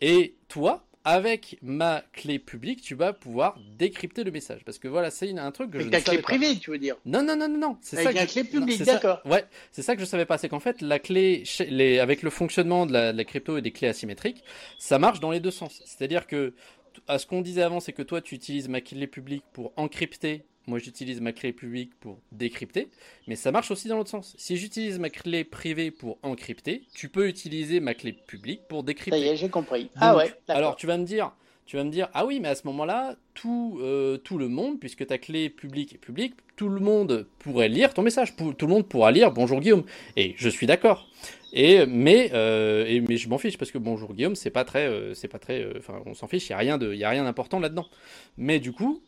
Et 0.01 0.35
toi, 0.47 0.85
avec 1.07 1.57
ma 1.61 2.03
clé 2.11 2.37
publique, 2.37 2.81
tu 2.81 2.93
vas 2.93 3.13
pouvoir 3.13 3.57
décrypter 3.77 4.25
le 4.25 4.31
message. 4.31 4.65
Parce 4.65 4.77
que 4.77 4.89
voilà, 4.89 5.09
c'est 5.09 5.31
un 5.37 5.51
truc 5.51 5.71
que 5.71 5.77
avec 5.77 5.87
je 5.87 5.97
ne 5.97 6.03
savais 6.03 6.17
clé 6.17 6.21
privée, 6.21 6.59
tu 6.59 6.69
veux 6.71 6.77
dire? 6.77 6.97
Non, 7.05 7.23
non, 7.23 7.37
non, 7.37 7.47
non, 7.47 7.57
non. 7.57 7.77
C'est 7.81 7.97
avec 7.99 8.17
ça 8.17 8.23
la 8.23 8.27
clé 8.27 8.43
publique, 8.43 8.83
d'accord. 8.83 9.21
Ouais, 9.23 9.45
c'est 9.71 9.83
ça 9.83 9.95
que 9.95 10.01
je 10.01 10.05
savais 10.05 10.25
pas. 10.25 10.37
C'est 10.37 10.49
qu'en 10.49 10.59
fait, 10.59 10.81
la 10.81 10.99
clé, 10.99 11.43
les, 11.69 11.99
avec 11.99 12.23
le 12.23 12.29
fonctionnement 12.29 12.85
de 12.85 12.91
la, 12.91 13.13
de 13.13 13.17
la, 13.17 13.23
crypto 13.23 13.57
et 13.57 13.61
des 13.61 13.71
clés 13.71 13.87
asymétriques, 13.87 14.43
ça 14.77 14.99
marche 14.99 15.21
dans 15.21 15.31
les 15.31 15.39
deux 15.39 15.49
sens. 15.49 15.81
C'est-à-dire 15.85 16.27
que, 16.27 16.53
à 17.07 17.19
ce 17.19 17.25
qu'on 17.25 17.41
disait 17.41 17.61
avant, 17.61 17.79
c'est 17.79 17.93
que 17.93 18.03
toi, 18.03 18.19
tu 18.19 18.35
utilises 18.35 18.67
ma 18.67 18.81
clé 18.81 19.07
publique 19.07 19.45
pour 19.53 19.71
encrypter 19.77 20.43
moi 20.67 20.79
j'utilise 20.79 21.21
ma 21.21 21.31
clé 21.31 21.53
publique 21.53 21.91
pour 21.99 22.19
décrypter, 22.31 22.89
mais 23.27 23.35
ça 23.35 23.51
marche 23.51 23.71
aussi 23.71 23.87
dans 23.87 23.97
l'autre 23.97 24.09
sens. 24.09 24.35
Si 24.37 24.57
j'utilise 24.57 24.99
ma 24.99 25.09
clé 25.09 25.43
privée 25.43 25.91
pour 25.91 26.19
encrypter, 26.23 26.83
tu 26.93 27.09
peux 27.09 27.27
utiliser 27.27 27.79
ma 27.79 27.93
clé 27.93 28.13
publique 28.13 28.61
pour 28.67 28.83
décrypter. 28.83 29.11
Ça 29.11 29.25
y 29.25 29.29
est, 29.29 29.37
j'ai 29.37 29.49
compris. 29.49 29.89
ah 29.95 30.15
ouais. 30.15 30.33
Alors 30.49 30.75
tu 30.75 30.85
vas 30.85 30.97
me 30.97 31.05
dire, 31.05 31.31
tu 31.67 31.75
vas 31.75 31.83
me 31.83 31.91
dire, 31.91 32.09
ah 32.13 32.25
oui, 32.25 32.39
mais 32.39 32.47
à 32.47 32.55
ce 32.55 32.65
moment-là, 32.67 33.15
tout, 33.33 33.77
euh, 33.81 34.17
tout 34.17 34.37
le 34.37 34.47
monde, 34.47 34.79
puisque 34.79 35.05
ta 35.05 35.17
clé 35.17 35.49
publique 35.49 35.93
est 35.93 35.97
publique, 35.97 36.33
tout 36.55 36.69
le 36.69 36.79
monde 36.79 37.27
pourrait 37.39 37.67
lire 37.67 37.93
ton 37.93 38.01
message. 38.01 38.35
Tout 38.35 38.55
le 38.61 38.67
monde 38.73 38.87
pourra 38.87 39.11
lire 39.11 39.31
Bonjour 39.31 39.59
Guillaume. 39.59 39.83
Et 40.15 40.33
je 40.37 40.47
suis 40.47 40.65
d'accord. 40.65 41.09
Et 41.53 41.85
mais 41.85 42.31
euh, 42.33 42.85
et, 42.87 43.01
mais 43.01 43.17
je 43.17 43.27
m'en 43.29 43.37
fiche 43.37 43.57
parce 43.57 43.71
que 43.71 43.77
Bonjour 43.77 44.13
Guillaume, 44.13 44.35
c'est 44.35 44.49
pas 44.49 44.63
très, 44.63 44.87
euh, 44.87 45.13
c'est 45.13 45.27
pas 45.27 45.39
très, 45.39 45.67
enfin 45.77 46.01
on 46.05 46.13
s'en 46.13 46.27
fiche. 46.27 46.47
Il 46.47 46.51
y 46.51 46.55
a 46.55 46.57
rien 46.57 46.77
de, 46.77 46.93
il 46.93 46.99
y 46.99 47.03
a 47.03 47.09
rien 47.09 47.25
d'important 47.25 47.59
là-dedans. 47.59 47.85
Mais 48.37 48.59
du 48.59 48.71
coup, 48.71 49.01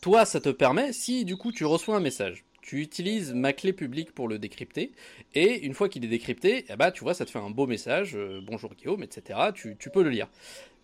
toi, 0.00 0.24
ça 0.24 0.40
te 0.40 0.48
permet, 0.48 0.92
si 0.92 1.24
du 1.24 1.36
coup 1.36 1.52
tu 1.52 1.64
reçois 1.64 1.96
un 1.96 2.00
message, 2.00 2.44
tu 2.62 2.80
utilises 2.80 3.34
ma 3.34 3.52
clé 3.52 3.72
publique 3.72 4.12
pour 4.12 4.28
le 4.28 4.38
décrypter, 4.38 4.92
et 5.34 5.64
une 5.64 5.74
fois 5.74 5.88
qu'il 5.88 6.04
est 6.04 6.08
décrypté, 6.08 6.64
eh 6.68 6.76
ben, 6.76 6.90
tu 6.90 7.04
vois, 7.04 7.14
ça 7.14 7.24
te 7.24 7.30
fait 7.30 7.38
un 7.38 7.50
beau 7.50 7.66
message, 7.66 8.12
euh, 8.16 8.40
bonjour 8.42 8.74
Guillaume, 8.74 9.02
etc. 9.02 9.38
Tu, 9.54 9.76
peux 9.92 10.02
le 10.02 10.10
lire. 10.10 10.28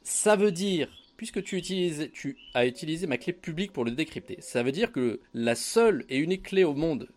Ça 0.02 0.36
veut 0.36 0.52
dire, 0.52 0.88
puisque 1.16 1.42
tu, 1.42 1.56
utilises, 1.56 2.10
tu 2.12 2.36
as 2.54 2.66
utilisé 2.66 3.06
ma 3.06 3.16
clé 3.16 3.32
publique 3.32 3.72
pour 3.72 3.84
le 3.84 3.90
décrypter, 3.90 4.36
ça 4.40 4.62
veut 4.62 4.72
dire 4.72 4.92
que 4.92 5.20
la 5.32 5.54
seule 5.54 6.04
et 6.08 6.18
unique 6.18 6.44
clé 6.44 6.64
au 6.64 6.74
monde 6.74 7.08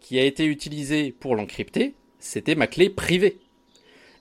qui 0.00 0.18
a 0.18 0.24
été 0.24 0.44
utilisée 0.44 1.10
pour 1.10 1.34
l'encrypter, 1.34 1.94
c'était 2.20 2.54
ma 2.54 2.68
clé 2.68 2.88
privée. 2.88 3.38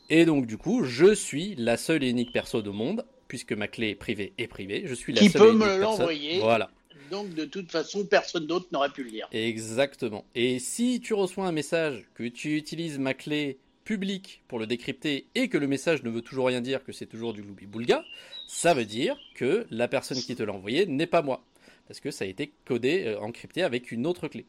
Et 0.09 0.25
donc 0.25 0.47
du 0.47 0.57
coup, 0.57 0.83
je 0.83 1.13
suis 1.13 1.53
la 1.55 1.77
seule 1.77 2.03
et 2.03 2.09
unique 2.09 2.31
personne 2.31 2.67
au 2.67 2.73
monde, 2.73 3.05
puisque 3.27 3.53
ma 3.53 3.67
clé 3.67 3.93
privée 3.93 4.33
est 4.39 4.47
privée, 4.47 4.83
je 4.85 4.95
suis 4.95 5.13
la 5.13 5.21
qui 5.21 5.29
seule 5.29 5.41
peut 5.41 5.47
et 5.49 5.51
unique 5.51 5.65
me 5.65 5.77
l'envoyer. 5.77 6.39
Voilà 6.39 6.71
donc 7.09 7.33
de 7.33 7.45
toute 7.45 7.71
façon, 7.71 8.05
personne 8.05 8.47
d'autre 8.47 8.67
n'aurait 8.71 8.89
pu 8.89 9.03
le 9.03 9.09
lire. 9.09 9.27
Exactement. 9.31 10.25
Et 10.35 10.59
si 10.59 10.99
tu 10.99 11.13
reçois 11.13 11.47
un 11.47 11.51
message 11.51 12.03
que 12.13 12.23
tu 12.23 12.55
utilises 12.57 12.99
ma 12.99 13.13
clé 13.13 13.57
publique 13.83 14.43
pour 14.47 14.59
le 14.59 14.67
décrypter 14.67 15.27
et 15.33 15.47
que 15.47 15.57
le 15.57 15.67
message 15.67 16.03
ne 16.03 16.09
veut 16.09 16.21
toujours 16.21 16.47
rien 16.47 16.61
dire, 16.61 16.83
que 16.83 16.91
c'est 16.91 17.05
toujours 17.05 17.33
du 17.33 17.41
gloubi-boulga, 17.41 18.03
ça 18.47 18.73
veut 18.73 18.85
dire 18.85 19.17
que 19.35 19.65
la 19.69 19.87
personne 19.87 20.17
qui 20.17 20.35
te 20.35 20.43
l'a 20.43 20.53
envoyé 20.53 20.85
n'est 20.85 21.07
pas 21.07 21.21
moi. 21.21 21.43
Parce 21.87 22.01
que 22.01 22.11
ça 22.11 22.25
a 22.25 22.27
été 22.27 22.51
codé, 22.65 23.05
euh, 23.05 23.19
encrypté 23.21 23.63
avec 23.63 23.91
une 23.91 24.05
autre 24.05 24.27
clé. 24.27 24.45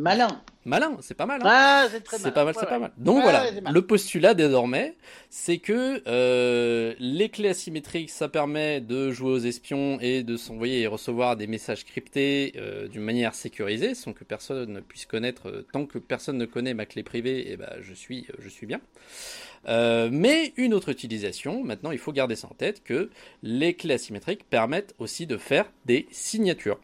Malin. 0.00 0.40
Malin, 0.64 0.96
c'est 1.00 1.14
pas 1.14 1.26
mal. 1.26 1.40
Hein. 1.42 1.48
Ah, 1.48 1.86
c'est 1.90 2.02
très 2.02 2.18
pas 2.32 2.44
mal, 2.44 2.54
c'est 2.58 2.66
pas 2.66 2.78
mal. 2.78 2.92
Donc 2.96 3.22
voilà, 3.22 3.50
le 3.50 3.82
postulat 3.82 4.34
désormais, 4.34 4.96
c'est 5.28 5.58
que 5.58 6.02
euh, 6.06 6.94
les 6.98 7.28
clés 7.28 7.50
asymétriques, 7.50 8.10
ça 8.10 8.28
permet 8.28 8.80
de 8.80 9.10
jouer 9.10 9.30
aux 9.30 9.38
espions 9.38 9.98
et 10.00 10.22
de 10.22 10.36
s'envoyer 10.36 10.80
et 10.80 10.86
recevoir 10.86 11.36
des 11.36 11.46
messages 11.46 11.84
cryptés 11.84 12.54
euh, 12.56 12.88
d'une 12.88 13.02
manière 13.02 13.34
sécurisée, 13.34 13.94
sans 13.94 14.12
que 14.14 14.24
personne 14.24 14.72
ne 14.72 14.80
puisse 14.80 15.06
connaître. 15.06 15.48
Euh, 15.48 15.66
tant 15.70 15.84
que 15.84 15.98
personne 15.98 16.38
ne 16.38 16.46
connaît 16.46 16.74
ma 16.74 16.86
clé 16.86 17.02
privée, 17.02 17.40
et 17.40 17.52
eh 17.52 17.56
ben 17.56 17.70
je 17.82 17.92
suis, 17.92 18.26
je 18.38 18.48
suis 18.48 18.66
bien. 18.66 18.80
mais 19.66 20.52
une 20.56 20.72
autre 20.72 20.88
utilisation, 20.88 21.62
maintenant 21.62 21.90
il 21.90 21.98
faut 21.98 22.12
garder 22.12 22.36
ça 22.36 22.48
en 22.50 22.54
tête, 22.54 22.82
que 22.84 23.10
les 23.42 23.74
clés 23.74 23.94
asymétriques 23.94 24.48
permettent 24.48 24.94
aussi 24.98 25.26
de 25.26 25.36
faire 25.36 25.70
des 25.84 26.06
signatures. 26.10 26.78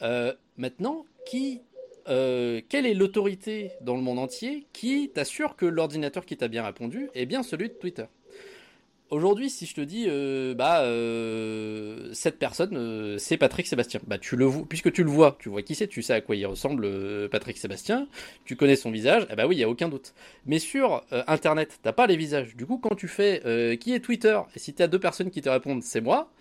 euh, 0.03 0.33
maintenant, 0.57 1.05
qui, 1.25 1.61
euh, 2.07 2.61
quelle 2.69 2.85
est 2.85 2.93
l'autorité 2.93 3.71
dans 3.81 3.95
le 3.95 4.01
monde 4.01 4.19
entier 4.19 4.67
qui 4.73 5.09
t'assure 5.13 5.55
que 5.55 5.65
l'ordinateur 5.65 6.25
qui 6.25 6.37
t'a 6.37 6.47
bien 6.47 6.63
répondu 6.63 7.09
est 7.13 7.25
bien 7.25 7.43
celui 7.43 7.69
de 7.69 7.73
Twitter? 7.73 8.05
Aujourd'hui, 9.11 9.49
si 9.49 9.65
je 9.65 9.75
te 9.75 9.81
dis, 9.81 10.05
euh, 10.07 10.53
bah, 10.53 10.83
euh, 10.83 12.11
cette 12.13 12.39
personne, 12.39 12.77
euh, 12.77 13.17
c'est 13.17 13.35
Patrick 13.35 13.67
Sébastien, 13.67 13.99
bah, 14.07 14.17
tu 14.17 14.37
le 14.37 14.45
vois, 14.45 14.65
puisque 14.69 14.89
tu 14.93 15.03
le 15.03 15.09
vois, 15.09 15.35
tu 15.37 15.49
vois 15.49 15.61
qui 15.63 15.75
c'est, 15.75 15.89
tu 15.89 16.01
sais 16.01 16.13
à 16.13 16.21
quoi 16.21 16.37
il 16.37 16.45
ressemble, 16.45 16.87
Patrick 17.29 17.57
Sébastien, 17.57 18.07
tu 18.45 18.55
connais 18.55 18.77
son 18.77 18.89
visage, 18.89 19.27
eh 19.29 19.35
bah 19.35 19.47
oui, 19.47 19.57
il 19.57 19.59
y 19.59 19.65
a 19.65 19.69
aucun 19.69 19.89
doute. 19.89 20.13
Mais 20.45 20.59
sur 20.59 21.03
Internet, 21.27 21.79
t'as 21.83 21.91
pas 21.91 22.07
les 22.07 22.15
visages. 22.15 22.55
Du 22.55 22.65
coup, 22.65 22.77
quand 22.77 22.95
tu 22.95 23.09
fais 23.09 23.77
qui 23.81 23.93
est 23.93 23.99
Twitter, 23.99 24.39
et 24.55 24.59
si 24.59 24.73
tu 24.73 24.81
as 24.81 24.87
deux 24.87 24.99
personnes 24.99 25.29
qui 25.29 25.41
te 25.41 25.49
répondent, 25.49 25.83
c'est 25.83 26.01
moi, 26.01 26.31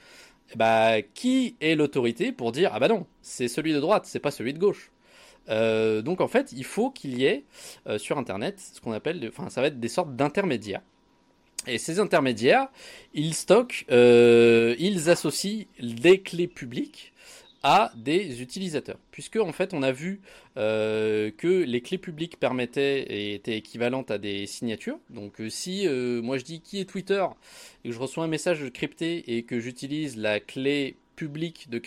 eh 0.52 0.56
bah, 0.56 1.02
qui 1.02 1.56
est 1.60 1.74
l'autorité 1.74 2.30
pour 2.30 2.52
dire, 2.52 2.70
ah 2.72 2.78
bah 2.78 2.88
non, 2.88 3.06
c'est 3.20 3.48
celui 3.48 3.72
de 3.72 3.80
droite, 3.80 4.04
c'est 4.06 4.20
pas 4.20 4.30
celui 4.30 4.54
de 4.54 4.60
gauche. 4.60 4.92
donc 5.48 6.20
en 6.20 6.28
fait, 6.28 6.52
il 6.52 6.64
faut 6.64 6.90
qu'il 6.90 7.18
y 7.18 7.24
ait 7.24 7.44
sur 7.98 8.16
Internet 8.16 8.60
ce 8.60 8.80
qu'on 8.80 8.92
appelle, 8.92 9.28
enfin, 9.28 9.50
ça 9.50 9.60
va 9.60 9.66
être 9.66 9.80
des 9.80 9.88
sortes 9.88 10.14
d'intermédiaires 10.14 10.82
et 11.70 11.78
ces 11.78 12.00
intermédiaires, 12.00 12.68
ils 13.14 13.34
stockent, 13.34 13.84
euh, 13.90 14.74
ils 14.78 15.10
associent 15.10 15.66
des 15.80 16.20
clés 16.20 16.48
publiques 16.48 17.12
à 17.62 17.92
des 17.94 18.40
utilisateurs. 18.40 18.98
Puisque 19.10 19.36
en 19.36 19.52
fait 19.52 19.74
on 19.74 19.82
a 19.82 19.92
vu 19.92 20.20
euh, 20.56 21.30
que 21.36 21.46
les 21.48 21.82
clés 21.82 21.98
publiques 21.98 22.38
permettaient 22.38 23.02
et 23.02 23.34
étaient 23.34 23.56
équivalentes 23.56 24.10
à 24.10 24.18
des 24.18 24.46
signatures. 24.46 24.98
Donc 25.10 25.40
euh, 25.40 25.50
si 25.50 25.86
moi 26.22 26.38
je 26.38 26.44
dis 26.44 26.60
qui 26.60 26.80
est 26.80 26.86
Twitter? 26.86 27.24
et 27.84 27.88
que 27.88 27.94
je 27.94 28.00
reçois 28.00 28.24
un 28.24 28.28
message 28.28 28.70
crypté 28.72 29.36
et 29.36 29.42
que 29.42 29.60
j'utilise 29.60 30.16
la 30.16 30.40
clé 30.40 30.96
publique 31.20 31.68
de, 31.68 31.82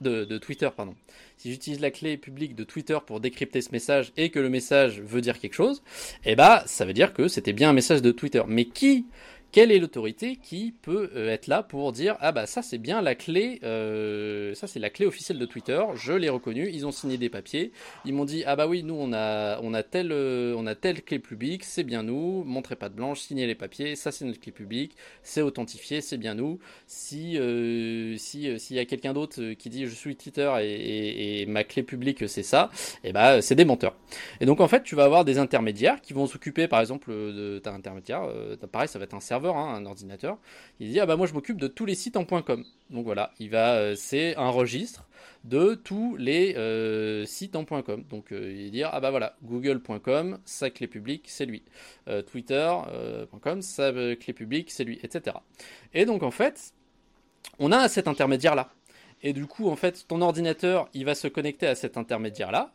de, 0.00 0.24
de 0.24 0.38
Twitter, 0.38 0.70
pardon, 0.74 0.94
si 1.36 1.50
j'utilise 1.50 1.80
la 1.80 1.90
clé 1.90 2.16
publique 2.16 2.54
de 2.54 2.64
Twitter 2.64 2.96
pour 3.06 3.20
décrypter 3.20 3.60
ce 3.60 3.72
message 3.72 4.10
et 4.16 4.30
que 4.30 4.38
le 4.38 4.48
message 4.48 5.02
veut 5.02 5.20
dire 5.20 5.38
quelque 5.38 5.52
chose, 5.52 5.82
eh 6.24 6.34
bah 6.34 6.62
ça 6.64 6.86
veut 6.86 6.94
dire 6.94 7.12
que 7.12 7.28
c'était 7.28 7.52
bien 7.52 7.68
un 7.68 7.72
message 7.74 8.00
de 8.00 8.10
Twitter. 8.10 8.42
Mais 8.48 8.64
qui 8.64 9.04
quelle 9.52 9.72
est 9.72 9.78
l'autorité 9.78 10.36
qui 10.36 10.72
peut 10.82 11.10
euh, 11.16 11.28
être 11.30 11.46
là 11.46 11.62
pour 11.62 11.92
dire 11.92 12.16
ah 12.20 12.32
bah 12.32 12.46
ça 12.46 12.62
c'est 12.62 12.78
bien 12.78 13.00
la 13.02 13.14
clé 13.14 13.60
euh, 13.64 14.54
ça 14.54 14.66
c'est 14.66 14.78
la 14.78 14.90
clé 14.90 15.06
officielle 15.06 15.38
de 15.38 15.46
Twitter 15.46 15.82
je 15.94 16.12
l'ai 16.12 16.28
reconnu 16.28 16.70
ils 16.72 16.86
ont 16.86 16.92
signé 16.92 17.18
des 17.18 17.28
papiers 17.28 17.72
ils 18.04 18.14
m'ont 18.14 18.24
dit 18.24 18.44
ah 18.46 18.54
bah 18.54 18.66
oui 18.68 18.82
nous 18.82 18.94
on 18.94 19.12
a 19.12 19.60
on 19.62 19.74
a 19.74 19.82
telle 19.82 20.12
euh, 20.12 20.54
on 20.56 20.66
a 20.66 20.74
telle 20.74 21.02
clé 21.02 21.18
publique 21.18 21.64
c'est 21.64 21.82
bien 21.82 22.02
nous 22.02 22.44
montrez 22.44 22.76
pas 22.76 22.88
de 22.88 22.94
blanche 22.94 23.20
signez 23.20 23.46
les 23.46 23.54
papiers 23.54 23.96
ça 23.96 24.12
c'est 24.12 24.24
notre 24.24 24.40
clé 24.40 24.52
publique 24.52 24.96
c'est 25.22 25.42
authentifié 25.42 26.00
c'est 26.00 26.18
bien 26.18 26.34
nous. 26.34 26.58
Si 26.86 27.38
si 28.18 28.60
s'il 28.60 28.76
y 28.76 28.78
a 28.78 28.84
quelqu'un 28.84 29.12
d'autre 29.12 29.52
qui 29.54 29.68
dit 29.68 29.86
je 29.86 29.94
suis 29.94 30.16
Twitter 30.16 30.50
et, 30.60 31.46
ma 31.46 31.64
clé 31.64 31.82
publique 31.82 32.28
c'est 32.28 32.42
ça 32.42 32.70
et 33.04 33.08
eh 33.08 33.12
bah 33.12 33.42
c'est 33.42 33.54
des 33.54 33.64
menteurs. 33.64 33.96
Et 34.40 34.46
donc 34.46 34.60
en 34.60 34.68
fait 34.68 34.82
tu 34.82 34.94
vas 34.94 35.04
avoir 35.04 35.24
des 35.24 35.38
intermédiaires 35.38 36.00
qui 36.00 36.12
vont 36.12 36.26
s'occuper 36.26 36.68
par 36.68 36.80
exemple 36.80 37.10
de 37.10 37.58
ta 37.58 37.72
intermédiaire 37.72 38.22
pareil 38.70 38.88
ça 38.88 38.98
va 38.98 39.04
être 39.04 39.14
un 39.14 39.20
serveur 39.20 39.39
Hein, 39.48 39.74
un 39.74 39.86
ordinateur, 39.86 40.38
il 40.78 40.90
dit 40.90 41.00
ah 41.00 41.06
bah 41.06 41.16
moi 41.16 41.26
je 41.26 41.34
m'occupe 41.34 41.58
de 41.58 41.66
tous 41.66 41.86
les 41.86 41.94
sites 41.94 42.16
en 42.16 42.24
.com. 42.24 42.64
Donc 42.90 43.04
voilà, 43.04 43.32
il 43.38 43.50
va, 43.50 43.74
euh, 43.74 43.94
c'est 43.96 44.36
un 44.36 44.50
registre 44.50 45.06
de 45.44 45.74
tous 45.74 46.16
les 46.16 46.54
euh, 46.56 47.24
sites 47.24 47.56
en 47.56 47.64
.com. 47.64 48.04
Donc 48.08 48.32
euh, 48.32 48.52
il 48.52 48.70
dit 48.70 48.82
ah 48.82 49.00
bah 49.00 49.10
voilà, 49.10 49.36
google.com, 49.42 50.38
sa 50.44 50.70
clé 50.70 50.86
publique 50.86 51.24
c'est 51.26 51.46
lui, 51.46 51.62
twitter.com, 52.26 53.62
sa 53.62 53.92
clé 53.92 54.32
publique 54.32 54.70
c'est 54.70 54.84
lui, 54.84 55.00
etc. 55.02 55.36
Et 55.94 56.04
donc 56.04 56.22
en 56.22 56.30
fait, 56.30 56.74
on 57.58 57.72
a 57.72 57.88
cet 57.88 58.08
intermédiaire 58.08 58.54
là. 58.54 58.70
Et 59.22 59.34
du 59.34 59.46
coup, 59.46 59.68
en 59.68 59.76
fait, 59.76 60.06
ton 60.08 60.22
ordinateur, 60.22 60.88
il 60.94 61.04
va 61.04 61.14
se 61.14 61.28
connecter 61.28 61.66
à 61.66 61.74
cet 61.74 61.98
intermédiaire-là 61.98 62.72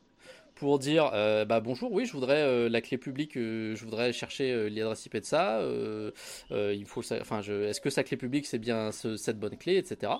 pour 0.55 0.79
dire 0.79 1.11
euh, 1.13 1.43
bah 1.43 1.59
bonjour 1.59 1.91
oui 1.91 2.05
je 2.05 2.13
voudrais 2.13 2.41
euh, 2.41 2.69
la 2.69 2.79
clé 2.79 2.97
publique 2.97 3.35
euh, 3.35 3.75
je 3.75 3.83
voudrais 3.83 4.13
chercher 4.13 4.69
l'adresse 4.69 5.05
IP 5.05 5.17
de 5.17 5.25
ça 5.25 5.61
il 6.51 6.85
faut 6.85 7.01
enfin 7.21 7.41
est-ce 7.41 7.81
que 7.81 7.89
sa 7.89 8.03
clé 8.03 8.17
publique 8.17 8.45
c'est 8.45 8.57
bien 8.57 8.91
cette 8.91 9.39
bonne 9.39 9.57
clé 9.57 9.77
etc 9.77 10.13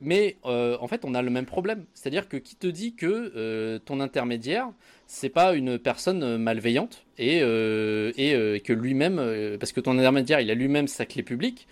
mais 0.00 0.36
en 0.44 0.86
fait 0.88 1.04
on 1.04 1.14
a 1.14 1.22
le 1.22 1.30
même 1.30 1.46
problème. 1.46 1.84
C'est 1.94 2.08
à 2.08 2.10
dire 2.10 2.28
que 2.28 2.36
qui 2.36 2.56
te 2.56 2.66
dit 2.66 2.94
que 2.94 3.78
ton 3.84 4.00
intermédiaire 4.00 4.70
c'est 5.06 5.28
pas 5.28 5.54
une 5.54 5.78
personne 5.78 6.36
malveillante 6.38 7.04
et 7.18 7.40
que 7.40 8.72
lui-même 8.72 9.56
parce 9.58 9.72
que 9.72 9.80
ton 9.80 9.98
intermédiaire 9.98 10.40
il 10.40 10.50
a 10.50 10.54
lui-même 10.54 10.88
sa 10.88 11.06
clé 11.06 11.22
publique 11.22 11.68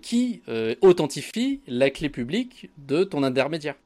qui 0.00 0.42
authentifie 0.80 1.60
la 1.66 1.90
clé 1.90 2.08
publique 2.08 2.70
de 2.78 3.04
ton 3.04 3.22
intermédiaire. 3.22 3.76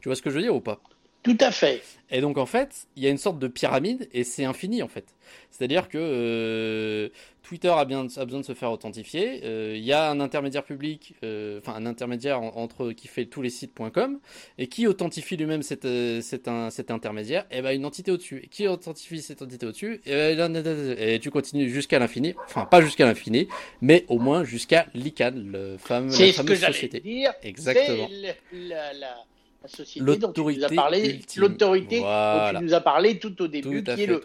Tu 0.00 0.08
vois 0.08 0.16
ce 0.16 0.22
que 0.22 0.30
je 0.30 0.36
veux 0.36 0.42
dire 0.42 0.54
ou 0.54 0.60
pas? 0.60 0.80
Tout 1.22 1.38
à 1.40 1.52
fait. 1.52 1.82
Et 2.10 2.20
donc 2.20 2.36
en 2.36 2.46
fait, 2.46 2.86
il 2.96 3.02
y 3.02 3.06
a 3.06 3.10
une 3.10 3.18
sorte 3.18 3.38
de 3.38 3.48
pyramide 3.48 4.08
et 4.12 4.24
c'est 4.24 4.44
infini 4.44 4.82
en 4.82 4.88
fait. 4.88 5.06
C'est-à-dire 5.50 5.88
que 5.88 5.98
euh, 5.98 7.08
Twitter 7.42 7.68
a, 7.68 7.84
bien, 7.84 8.06
a 8.16 8.24
besoin 8.24 8.40
de 8.40 8.44
se 8.44 8.54
faire 8.54 8.72
authentifier. 8.72 9.40
Euh, 9.44 9.74
il 9.76 9.84
y 9.84 9.92
a 9.92 10.10
un 10.10 10.20
intermédiaire 10.20 10.64
public, 10.64 11.14
euh, 11.22 11.60
enfin 11.60 11.74
un 11.74 11.86
intermédiaire 11.86 12.42
entre 12.42 12.92
qui 12.92 13.06
fait 13.06 13.26
tous 13.26 13.40
les 13.40 13.50
sites.com 13.50 14.18
et 14.58 14.66
qui 14.66 14.86
authentifie 14.86 15.36
lui-même 15.36 15.62
cet, 15.62 15.86
cet, 16.22 16.48
intermédiaire. 16.90 17.46
Et 17.50 17.62
ben 17.62 17.74
une 17.74 17.86
entité 17.86 18.10
au-dessus. 18.10 18.40
Et 18.44 18.48
qui 18.48 18.66
authentifie 18.66 19.22
cette 19.22 19.40
entité 19.40 19.64
au-dessus? 19.64 20.00
Et, 20.04 20.34
ben, 20.34 20.54
et, 20.98 21.18
tu 21.20 21.30
continues 21.30 21.70
jusqu'à 21.70 21.98
l'infini. 21.98 22.34
Enfin 22.44 22.66
pas 22.66 22.82
jusqu'à 22.82 23.06
l'infini, 23.06 23.48
mais 23.80 24.04
au 24.08 24.18
moins 24.18 24.44
jusqu'à 24.44 24.86
l'ICANN, 24.92 25.50
le 25.50 25.76
fameux, 25.78 26.10
la 26.10 26.32
fameuse 26.32 26.60
société. 26.60 27.00
Dire, 27.00 27.32
Exactement. 27.42 28.08
La, 28.52 28.92
la 28.92 29.24
la 29.62 29.68
société 29.68 30.16
dont 30.16 30.32
tu 30.32 30.40
nous 30.40 30.64
as 30.64 30.68
parlé, 30.68 31.20
l'autorité 31.36 32.00
dont 32.00 32.58
tu 32.58 32.64
nous 32.64 32.74
as 32.74 32.80
parlé 32.80 33.18
tout 33.18 33.40
au 33.42 33.48
début, 33.48 33.82
qui 33.82 34.02
est 34.02 34.06
le, 34.06 34.20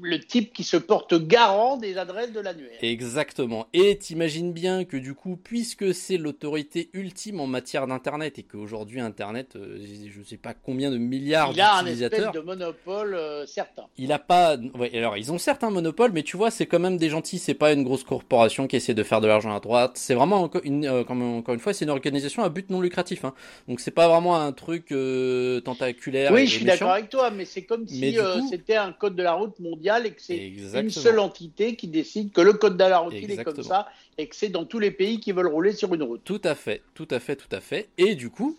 le, 0.00 0.20
type 0.20 0.52
qui 0.52 0.64
se 0.64 0.76
porte 0.76 1.14
garant 1.14 1.76
des 1.76 1.98
adresses 1.98 2.32
de 2.32 2.40
l'annuaire. 2.40 2.78
Exactement. 2.82 3.66
Et 3.72 3.96
t'imagines 3.98 4.52
bien 4.52 4.84
que 4.84 4.96
du 4.96 5.14
coup, 5.14 5.36
puisque 5.42 5.94
c'est 5.94 6.16
l'autorité 6.16 6.90
ultime 6.92 7.40
en 7.40 7.46
matière 7.46 7.86
d'Internet 7.86 8.38
et 8.38 8.42
qu'aujourd'hui 8.42 9.00
Internet, 9.00 9.56
euh, 9.56 9.78
je 9.80 10.18
ne 10.18 10.24
sais 10.24 10.36
pas 10.36 10.54
combien 10.54 10.90
de 10.90 10.98
milliards 10.98 11.52
d'utilisateurs. 11.52 12.18
Il 12.18 12.24
a 12.24 12.26
un 12.26 12.30
espèce 12.30 12.32
de 12.32 12.40
monopole 12.40 13.14
euh, 13.14 13.46
certain. 13.46 13.84
Il 13.96 14.12
a 14.12 14.18
pas. 14.18 14.56
Ouais, 14.74 14.96
alors 14.96 15.16
ils 15.16 15.32
ont 15.32 15.38
certains 15.38 15.70
monopoles, 15.70 16.12
mais 16.12 16.22
tu 16.22 16.36
vois, 16.36 16.50
c'est 16.50 16.66
quand 16.66 16.80
même 16.80 16.96
des 16.96 17.08
gentils. 17.08 17.38
C'est 17.38 17.54
pas 17.54 17.72
une 17.72 17.84
grosse 17.84 18.04
corporation 18.04 18.66
qui 18.66 18.76
essaie 18.76 18.94
de 18.94 19.02
faire 19.02 19.20
de 19.20 19.26
l'argent 19.26 19.54
à 19.54 19.60
droite. 19.60 19.92
C'est 19.94 20.14
vraiment 20.14 20.50
une, 20.64 20.86
euh, 20.86 21.04
encore 21.04 21.54
une 21.54 21.60
fois, 21.60 21.72
c'est 21.72 21.84
une 21.84 21.90
organisation 21.90 22.42
à 22.42 22.48
but 22.48 22.70
non 22.70 22.80
lucratif. 22.80 23.24
Hein. 23.24 23.34
Donc 23.68 23.80
c'est 23.80 23.90
pas 23.90 24.08
vraiment 24.08 24.36
un 24.36 24.41
truc 24.50 24.90
euh, 24.90 25.60
tentaculaire. 25.60 26.32
Oui, 26.32 26.48
je 26.48 26.56
suis 26.56 26.64
d'accord 26.64 26.90
avec 26.90 27.08
toi, 27.08 27.30
mais 27.30 27.44
c'est 27.44 27.62
comme 27.62 27.86
si 27.86 28.18
euh, 28.18 28.40
c'était 28.50 28.74
un 28.74 28.90
code 28.90 29.14
de 29.14 29.22
la 29.22 29.34
route 29.34 29.60
mondial 29.60 30.06
et 30.06 30.10
que 30.10 30.20
c'est 30.20 30.38
une 30.38 30.90
seule 30.90 31.20
entité 31.20 31.76
qui 31.76 31.86
décide 31.86 32.32
que 32.32 32.40
le 32.40 32.54
code 32.54 32.76
de 32.76 32.82
la 32.82 32.98
route 32.98 33.14
il 33.16 33.30
est 33.30 33.44
comme 33.44 33.62
ça 33.62 33.86
et 34.18 34.26
que 34.26 34.34
c'est 34.34 34.48
dans 34.48 34.64
tous 34.64 34.80
les 34.80 34.90
pays 34.90 35.20
qui 35.20 35.30
veulent 35.30 35.46
rouler 35.46 35.72
sur 35.72 35.94
une 35.94 36.02
route. 36.02 36.22
Tout 36.24 36.40
à 36.42 36.56
fait, 36.56 36.82
tout 36.94 37.08
à 37.10 37.20
fait, 37.20 37.36
tout 37.36 37.54
à 37.54 37.60
fait. 37.60 37.88
Et 37.98 38.16
du 38.16 38.30
coup, 38.30 38.56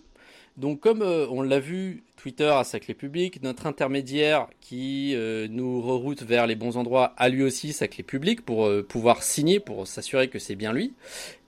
Donc 0.57 0.81
comme 0.81 1.01
euh, 1.01 1.25
on 1.29 1.41
l'a 1.41 1.59
vu, 1.59 2.03
Twitter 2.15 2.45
a 2.45 2.63
sa 2.63 2.79
clé 2.79 2.93
publique, 2.93 3.41
notre 3.41 3.65
intermédiaire 3.65 4.47
qui 4.61 5.13
euh, 5.15 5.47
nous 5.49 5.81
reroute 5.81 6.21
vers 6.21 6.45
les 6.45 6.55
bons 6.55 6.77
endroits 6.77 7.13
a 7.17 7.29
lui 7.29 7.43
aussi 7.43 7.73
sa 7.73 7.87
clé 7.87 8.03
publique 8.03 8.45
pour 8.45 8.65
euh, 8.65 8.83
pouvoir 8.83 9.23
signer, 9.23 9.59
pour 9.59 9.87
s'assurer 9.87 10.27
que 10.27 10.39
c'est 10.39 10.55
bien 10.55 10.71
lui. 10.71 10.93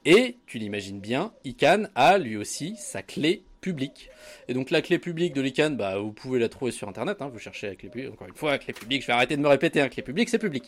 Et 0.06 0.38
tu 0.48 0.58
l'imagines 0.58 1.00
bien, 1.00 1.32
ICANN 1.46 1.90
a 1.96 2.18
lui 2.18 2.38
aussi 2.38 2.76
sa 2.78 3.02
clé 3.02 3.44
publique. 3.66 4.12
Et 4.48 4.54
donc 4.54 4.70
la 4.70 4.84
clé 4.84 5.00
publique 5.00 5.34
de 5.34 5.42
l'ICANN, 5.42 5.76
bah, 5.76 5.98
vous 5.98 6.12
pouvez 6.12 6.38
la 6.38 6.50
trouver 6.50 6.72
sur 6.72 6.88
Internet, 6.88 7.20
hein, 7.22 7.30
vous 7.34 7.40
cherchez 7.40 7.66
la 7.68 7.76
clé 7.76 7.90
publique, 7.90 8.14
encore 8.14 8.28
une 8.28 8.36
fois, 8.36 8.52
la 8.52 8.60
clé 8.60 8.74
publique, 8.74 9.02
je 9.02 9.08
vais 9.08 9.14
arrêter 9.14 9.36
de 9.38 9.42
me 9.42 9.48
répéter, 9.48 9.82
hein, 9.82 9.90
clé 9.90 10.04
publique, 10.04 10.30
c'est 10.30 10.38
public. 10.38 10.66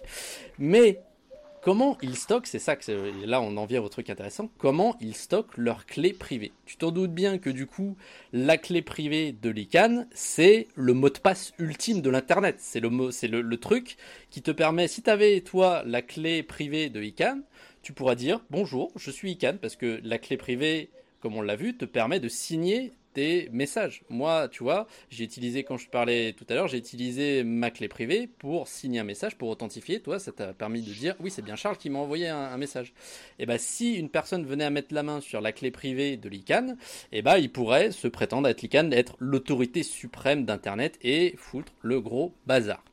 Mais 0.58 1.00
comment 1.62 1.96
ils 2.02 2.16
stockent, 2.16 2.48
c'est 2.48 2.58
ça 2.58 2.76
que 2.76 2.92
là 3.24 3.40
on 3.40 3.56
en 3.56 3.68
vient 3.68 3.84
au 3.84 3.90
truc 3.90 4.10
intéressant, 4.10 4.50
comment 4.58 4.98
ils 5.00 5.14
stockent 5.14 5.56
leur 5.58 5.86
clé 5.86 6.12
privée. 6.12 6.54
Tu 6.66 6.76
t'en 6.78 6.90
doutes 6.90 7.14
bien 7.14 7.38
que 7.38 7.52
du 7.52 7.68
coup, 7.68 7.96
la 8.34 8.58
clé 8.58 8.82
privée 8.82 9.32
de 9.32 9.52
l'ICANN, 9.52 10.08
c'est 10.12 10.68
le 10.74 10.94
mot 10.94 11.12
de 11.12 11.20
passe 11.20 11.54
ultime 11.60 12.02
de 12.02 12.10
l'Internet. 12.10 12.56
C'est 12.58 12.80
le, 12.80 13.12
c'est 13.12 13.28
le, 13.28 13.58
truc 13.58 13.98
qui 14.32 14.42
te 14.42 14.50
permet, 14.50 14.88
si 14.88 15.04
tu 15.04 15.10
avais 15.12 15.42
toi 15.42 15.84
la 15.86 16.02
clé 16.02 16.42
privée 16.42 16.90
de 16.90 17.04
ICANN, 17.04 17.44
tu 17.84 17.94
pourras 17.94 18.16
dire 18.16 18.42
bonjour, 18.50 18.92
je 18.96 19.12
suis 19.12 19.34
ICANN, 19.34 19.60
parce 19.60 19.76
que 19.76 20.00
la 20.04 20.18
clé 20.18 20.36
privée, 20.36 20.90
comme 21.28 21.36
on 21.36 21.42
l'a 21.42 21.58
vu, 21.58 21.76
te 21.76 21.84
permet 21.84 22.22
de 22.22 22.30
signer 22.30 22.94
messages. 23.52 24.04
Moi, 24.10 24.48
tu 24.50 24.64
vois, 24.64 24.88
j'ai 25.10 25.24
utilisé, 25.24 25.64
quand 25.64 25.78
je 25.78 25.90
parlais 25.90 26.34
tout 26.34 26.46
à 26.50 26.54
l'heure, 26.54 26.68
j'ai 26.68 26.78
utilisé 26.78 27.44
ma 27.44 27.72
clé 27.72 27.88
privée 27.88 28.28
pour 28.28 28.68
signer 28.68 29.00
un 29.00 29.04
message, 29.04 29.38
pour 29.38 29.50
authentifier. 29.50 30.00
Toi, 30.02 30.20
ça 30.20 30.32
t'a 30.32 30.54
permis 30.54 30.82
de 30.82 30.92
dire, 30.92 31.16
oui, 31.20 31.32
c'est 31.32 31.42
bien 31.42 31.56
Charles 31.56 31.78
qui 31.78 31.90
m'a 31.90 32.00
envoyé 32.00 32.28
un, 32.28 32.58
message. 32.58 32.88
Et 33.40 33.44
eh 33.44 33.46
bah, 33.46 33.54
ben, 33.54 33.60
si 33.60 33.96
une 33.96 34.10
personne 34.10 34.46
venait 34.46 34.66
à 34.66 34.70
mettre 34.70 34.94
la 34.94 35.04
main 35.04 35.22
sur 35.22 35.42
la 35.42 35.52
clé 35.52 35.72
privée 35.72 36.18
de 36.18 36.30
l'ICANN, 36.30 36.78
et 37.12 37.20
eh 37.20 37.22
bah, 37.22 37.36
ben, 37.36 37.40
il 37.40 37.52
pourrait 37.52 37.92
se 37.92 38.08
prétendre 38.08 38.48
être 38.48 38.62
l'ICANN, 38.62 38.94
être 38.94 39.16
l'autorité 39.20 39.84
suprême 39.84 40.46
d'Internet 40.46 40.98
et 41.02 41.36
foutre 41.38 41.74
le 41.82 42.00
gros 42.02 42.34
bazar. 42.46 42.84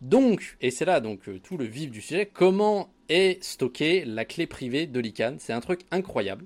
Donc, 0.00 0.56
et 0.60 0.70
c'est 0.70 0.84
là 0.84 1.00
donc 1.00 1.28
euh, 1.28 1.40
tout 1.40 1.56
le 1.56 1.64
vif 1.64 1.90
du 1.90 2.00
sujet, 2.00 2.26
comment 2.32 2.92
est 3.08 3.42
stockée 3.42 4.04
la 4.04 4.24
clé 4.24 4.46
privée 4.46 4.86
de 4.86 5.00
l'ICANN? 5.00 5.38
C'est 5.38 5.52
un 5.52 5.60
truc 5.60 5.80
incroyable. 5.90 6.44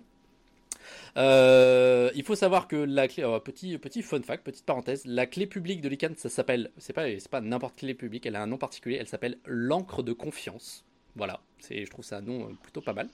Euh, 1.17 2.11
il 2.15 2.25
faut 2.25 2.35
savoir 2.35 2.69
que 2.69 2.77
la 2.77 3.09
clé, 3.09 3.25
oh, 3.25 3.39
petit, 3.41 4.03
fun 4.03 4.23
fact, 4.23 4.45
petite 4.45 4.65
parenthèse, 4.65 5.05
la 5.05 5.27
clé 5.27 5.47
publique 5.47 5.81
de 5.81 5.89
l'ICANN, 5.89 6.15
ça 6.17 6.29
s'appelle, 6.29 6.71
c'est 6.79 6.93
pas, 6.93 7.07
c'est 7.19 7.29
pas 7.29 7.41
n'importe 7.41 7.77
quelle 7.77 7.89
clé 7.89 7.95
publique, 7.95 8.27
elle 8.27 8.37
a 8.37 8.43
un 8.43 8.47
nom 8.47 8.59
particulier, 8.59 8.97
elle 8.99 9.09
s'appelle 9.09 9.39
l'encre 9.45 10.03
de 10.03 10.13
confiance. 10.13 10.85
Voilà, 11.15 11.43
c'est, 11.59 11.85
je 11.85 11.91
trouve 11.91 12.05
ça 12.05 12.19
un 12.19 12.23
nom 12.23 12.45
euh, 12.45 12.53
plutôt 12.63 12.81
pas 12.81 12.95
mal. 12.95 13.09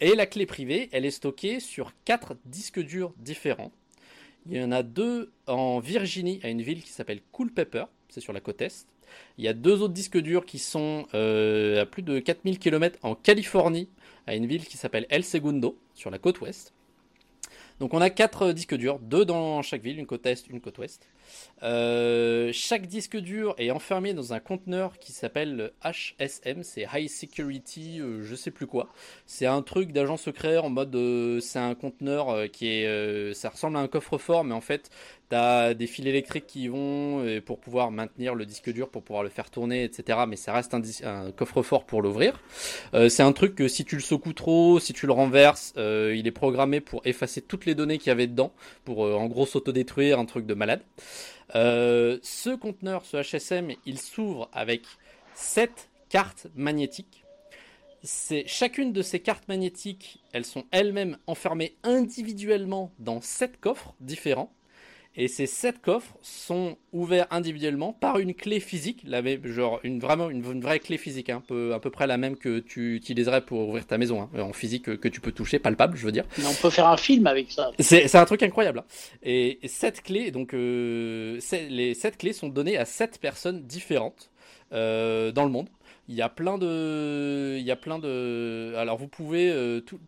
Et 0.00 0.14
la 0.14 0.26
clé 0.26 0.46
privée, 0.46 0.88
elle 0.92 1.04
est 1.04 1.10
stockée 1.10 1.58
sur 1.58 1.92
quatre 2.04 2.36
disques 2.44 2.80
durs 2.80 3.12
différents. 3.18 3.72
Il 4.48 4.56
y 4.56 4.62
en 4.62 4.70
a 4.70 4.84
deux 4.84 5.32
en 5.48 5.80
Virginie, 5.80 6.38
à 6.44 6.50
une 6.50 6.62
ville 6.62 6.82
qui 6.82 6.90
s'appelle 6.90 7.20
Culpeper, 7.32 7.86
c'est 8.08 8.20
sur 8.20 8.32
la 8.32 8.40
côte 8.40 8.60
est. 8.60 8.86
Il 9.38 9.44
y 9.44 9.48
a 9.48 9.52
deux 9.52 9.82
autres 9.82 9.94
disques 9.94 10.18
durs 10.18 10.46
qui 10.46 10.58
sont 10.58 11.06
euh, 11.14 11.82
à 11.82 11.86
plus 11.86 12.02
de 12.02 12.20
4000 12.20 12.58
km 12.60 12.98
en 13.02 13.16
Californie, 13.16 13.88
à 14.28 14.36
une 14.36 14.46
ville 14.46 14.64
qui 14.64 14.76
s'appelle 14.76 15.06
El 15.10 15.24
Segundo, 15.24 15.76
sur 15.94 16.10
la 16.10 16.18
côte 16.18 16.40
ouest. 16.40 16.72
Donc 17.80 17.92
on 17.92 18.00
a 18.00 18.10
quatre 18.10 18.46
euh, 18.46 18.52
disques 18.52 18.74
durs, 18.74 18.98
deux 18.98 19.24
dans 19.24 19.62
chaque 19.62 19.82
ville, 19.82 19.98
une 19.98 20.06
côte 20.06 20.24
est, 20.26 20.48
une 20.48 20.60
côte 20.60 20.78
ouest. 20.78 21.06
Euh, 21.62 22.50
chaque 22.52 22.86
disque 22.86 23.16
dur 23.16 23.54
est 23.58 23.70
enfermé 23.70 24.12
dans 24.12 24.32
un 24.32 24.40
conteneur 24.40 24.98
qui 24.98 25.12
s'appelle 25.12 25.72
HSM, 25.82 26.62
c'est 26.62 26.86
High 26.92 27.08
Security, 27.08 28.00
euh, 28.00 28.22
je 28.22 28.34
sais 28.34 28.50
plus 28.50 28.66
quoi. 28.66 28.88
C'est 29.24 29.46
un 29.46 29.62
truc 29.62 29.92
d'agent 29.92 30.16
secret 30.16 30.58
en 30.58 30.68
mode, 30.68 30.96
c'est 31.40 31.58
un 31.58 31.74
conteneur 31.74 32.50
qui 32.50 32.68
est, 32.68 33.34
ça 33.34 33.48
ressemble 33.48 33.76
à 33.76 33.80
un 33.80 33.88
coffre-fort, 33.88 34.44
mais 34.44 34.54
en 34.54 34.60
fait 34.60 34.90
T'as 35.28 35.74
des 35.74 35.88
fils 35.88 36.06
électriques 36.06 36.46
qui 36.46 36.68
vont 36.68 37.24
euh, 37.24 37.40
pour 37.40 37.58
pouvoir 37.58 37.90
maintenir 37.90 38.36
le 38.36 38.46
disque 38.46 38.72
dur, 38.72 38.88
pour 38.88 39.02
pouvoir 39.02 39.24
le 39.24 39.28
faire 39.28 39.50
tourner, 39.50 39.82
etc. 39.82 40.20
Mais 40.28 40.36
ça 40.36 40.52
reste 40.52 40.72
un, 40.72 41.32
coffre-fort 41.32 41.84
pour 41.84 42.00
l'ouvrir. 42.00 42.40
Euh, 42.94 43.08
c'est 43.08 43.24
un 43.24 43.32
truc 43.32 43.56
que 43.56 43.66
si 43.66 43.84
tu 43.84 43.96
le 43.96 44.02
secoues 44.02 44.34
trop, 44.34 44.78
si 44.78 44.92
tu 44.92 45.06
le 45.06 45.12
renverses, 45.12 45.74
euh, 45.78 46.14
il 46.16 46.28
est 46.28 46.32
programmé 46.32 46.80
pour 46.80 47.04
effacer 47.04 47.40
toutes 47.40 47.66
les 47.66 47.74
données 47.74 47.98
qu'il 47.98 48.08
y 48.08 48.10
avait 48.12 48.28
dedans, 48.28 48.52
pour 48.84 49.00
en 49.00 49.26
gros 49.26 49.46
s'autodétruire, 49.46 50.20
un 50.20 50.26
truc 50.26 50.46
de 50.46 50.54
malade. 50.54 50.82
Ce 51.52 52.54
conteneur, 52.56 53.04
ce 53.04 53.16
HSM, 53.22 53.72
il 53.86 53.98
s'ouvre 53.98 54.48
avec 54.52 54.82
7 55.34 55.90
cartes 56.08 56.46
magnétiques. 56.54 57.24
Chacune 58.46 58.92
de 58.92 59.02
ces 59.02 59.20
cartes 59.20 59.48
magnétiques, 59.48 60.22
elles 60.32 60.44
sont 60.44 60.64
elles-mêmes 60.70 61.18
enfermées 61.26 61.76
individuellement 61.82 62.92
dans 62.98 63.20
7 63.20 63.58
coffres 63.58 63.94
différents. 64.00 64.52
Et 65.18 65.28
ces 65.28 65.46
sept 65.46 65.80
coffres 65.80 66.14
sont 66.20 66.76
ouverts 66.92 67.26
individuellement 67.30 67.94
par 67.94 68.18
une 68.18 68.34
clé 68.34 68.60
physique, 68.60 69.02
la 69.04 69.22
genre 69.44 69.80
une, 69.82 69.98
vraiment 69.98 70.28
une, 70.28 70.42
vraie 70.60 70.78
clé 70.78 70.98
physique, 70.98 71.30
hein, 71.30 71.42
peu, 71.46 71.72
à 71.72 71.80
peu 71.80 71.90
près 71.90 72.06
la 72.06 72.18
même 72.18 72.36
que 72.36 72.58
tu 72.58 72.96
utiliserais 72.96 73.40
pour 73.40 73.68
ouvrir 73.68 73.86
ta 73.86 73.96
maison, 73.96 74.22
hein, 74.22 74.40
en 74.40 74.52
physique 74.52 74.98
que, 74.98 75.08
tu 75.08 75.20
peux 75.20 75.32
toucher, 75.32 75.58
palpable, 75.58 75.96
je 75.96 76.04
veux 76.04 76.12
dire. 76.12 76.24
Mais 76.36 76.46
on 76.46 76.54
peut 76.54 76.70
faire 76.70 76.88
un 76.88 76.98
film 76.98 77.26
avec 77.26 77.50
ça. 77.50 77.70
C'est 77.78 78.14
un 78.14 78.24
truc 78.26 78.42
incroyable. 78.42 78.80
Hein. 78.80 78.84
Et, 79.22 79.58
cette 79.64 80.02
clé, 80.02 80.30
donc 80.30 80.52
euh, 80.52 81.40
les 81.70 81.94
sept 81.94 82.18
clés 82.18 82.32
sont 82.32 82.48
données 82.48 82.76
à 82.76 82.84
sept 82.84 83.18
personnes 83.18 83.62
différentes 83.62 84.30
euh, 84.72 85.32
dans 85.32 85.44
le 85.44 85.50
monde. 85.50 85.68
Il 86.08 86.14
y 86.14 86.22
a 86.22 86.28
plein 86.28 86.56
de, 86.56 87.56
il 87.58 87.64
y 87.64 87.72
a 87.72 87.76
plein 87.76 87.98
de. 87.98 88.74
Alors 88.76 88.96
vous 88.96 89.08
pouvez, 89.08 89.50
euh, 89.50 89.80
tout, 89.80 89.98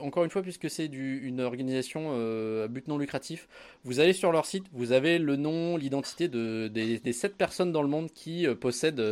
encore 0.00 0.24
une 0.24 0.30
fois, 0.30 0.42
puisque 0.42 0.68
c'est 0.68 0.86
une 0.86 1.40
organisation 1.40 2.08
euh, 2.14 2.64
à 2.64 2.68
but 2.68 2.88
non 2.88 2.98
lucratif, 2.98 3.46
vous 3.84 4.00
allez 4.00 4.12
sur 4.12 4.32
leur 4.32 4.44
site, 4.44 4.64
vous 4.72 4.90
avez 4.90 5.18
le 5.18 5.36
nom, 5.36 5.76
l'identité 5.76 6.26
de 6.26 6.66
des, 6.66 6.98
des 6.98 7.12
7 7.12 7.36
personnes 7.36 7.70
dans 7.70 7.82
le 7.82 7.88
monde 7.88 8.10
qui 8.12 8.44
euh, 8.44 8.56
possèdent, 8.56 9.02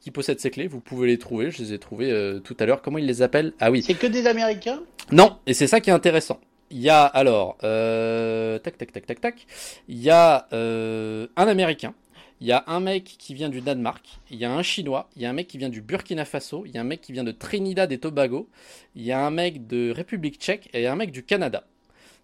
qui 0.00 0.12
possèdent 0.12 0.38
ces 0.38 0.50
clés. 0.50 0.68
Vous 0.68 0.80
pouvez 0.80 1.08
les 1.08 1.18
trouver. 1.18 1.50
Je 1.50 1.58
les 1.58 1.72
ai 1.72 1.78
trouvés 1.80 2.40
tout 2.44 2.56
à 2.60 2.66
l'heure. 2.66 2.80
Comment 2.80 2.98
ils 2.98 3.06
les 3.06 3.22
appellent? 3.22 3.52
Ah 3.58 3.72
oui. 3.72 3.82
C'est 3.82 3.94
que 3.94 4.06
des 4.06 4.28
Américains? 4.28 4.80
Non, 5.10 5.38
et 5.46 5.54
c'est 5.54 5.66
ça 5.66 5.80
qui 5.80 5.90
est 5.90 5.94
intéressant. 5.94 6.38
Il 6.70 6.80
y 6.80 6.90
a 6.90 7.04
alors, 7.04 7.56
tac 7.58 8.78
tac 8.78 8.92
tac 8.92 9.06
tac 9.06 9.20
tac, 9.20 9.46
il 9.88 10.00
y 10.00 10.10
a 10.10 10.46
un 10.52 11.48
Américain 11.48 11.92
il 12.40 12.46
y 12.46 12.52
a 12.52 12.64
un 12.66 12.80
mec 12.80 13.04
qui 13.18 13.34
vient 13.34 13.48
du 13.48 13.60
Danemark, 13.60 14.18
il 14.30 14.38
y 14.38 14.44
a 14.44 14.52
un 14.52 14.62
Chinois, 14.62 15.08
il 15.16 15.22
y 15.22 15.26
a 15.26 15.30
un 15.30 15.32
mec 15.32 15.48
qui 15.48 15.58
vient 15.58 15.70
du 15.70 15.80
Burkina 15.80 16.24
Faso, 16.24 16.64
il 16.66 16.72
y 16.72 16.78
a 16.78 16.82
un 16.82 16.84
mec 16.84 17.00
qui 17.00 17.12
vient 17.12 17.24
de 17.24 17.32
Trinidad 17.32 17.90
et 17.92 17.98
Tobago, 17.98 18.48
il 18.94 19.02
y 19.02 19.12
a 19.12 19.24
un 19.24 19.30
mec 19.30 19.66
de 19.66 19.90
République 19.90 20.38
tchèque 20.38 20.68
et 20.74 20.86
un 20.86 20.96
mec 20.96 21.12
du 21.12 21.24
Canada. 21.24 21.64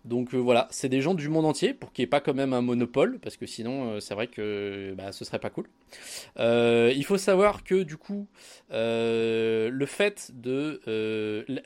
Donc 0.04 0.34
euh, 0.34 0.38
voilà, 0.38 0.68
c'est 0.70 0.88
des 0.88 1.00
gens 1.00 1.14
du 1.14 1.28
monde 1.28 1.46
entier 1.46 1.74
pour 1.74 1.92
qu'il 1.92 2.02
n'y 2.02 2.06
ait 2.06 2.10
pas 2.10 2.20
quand 2.20 2.34
même 2.34 2.52
un 2.52 2.60
monopole, 2.60 3.18
parce 3.20 3.36
que 3.36 3.46
sinon 3.46 3.92
euh, 3.92 4.00
c'est 4.00 4.14
vrai 4.14 4.26
que 4.26 4.94
bah, 4.96 5.12
ce 5.12 5.24
serait 5.24 5.38
pas 5.38 5.50
cool. 5.50 5.66
Euh, 6.38 6.92
il 6.94 7.04
faut 7.04 7.18
savoir 7.18 7.62
que 7.62 7.82
du 7.82 7.96
coup, 7.96 8.26
le 8.70 9.86
fait 9.86 10.32
de... 10.34 10.80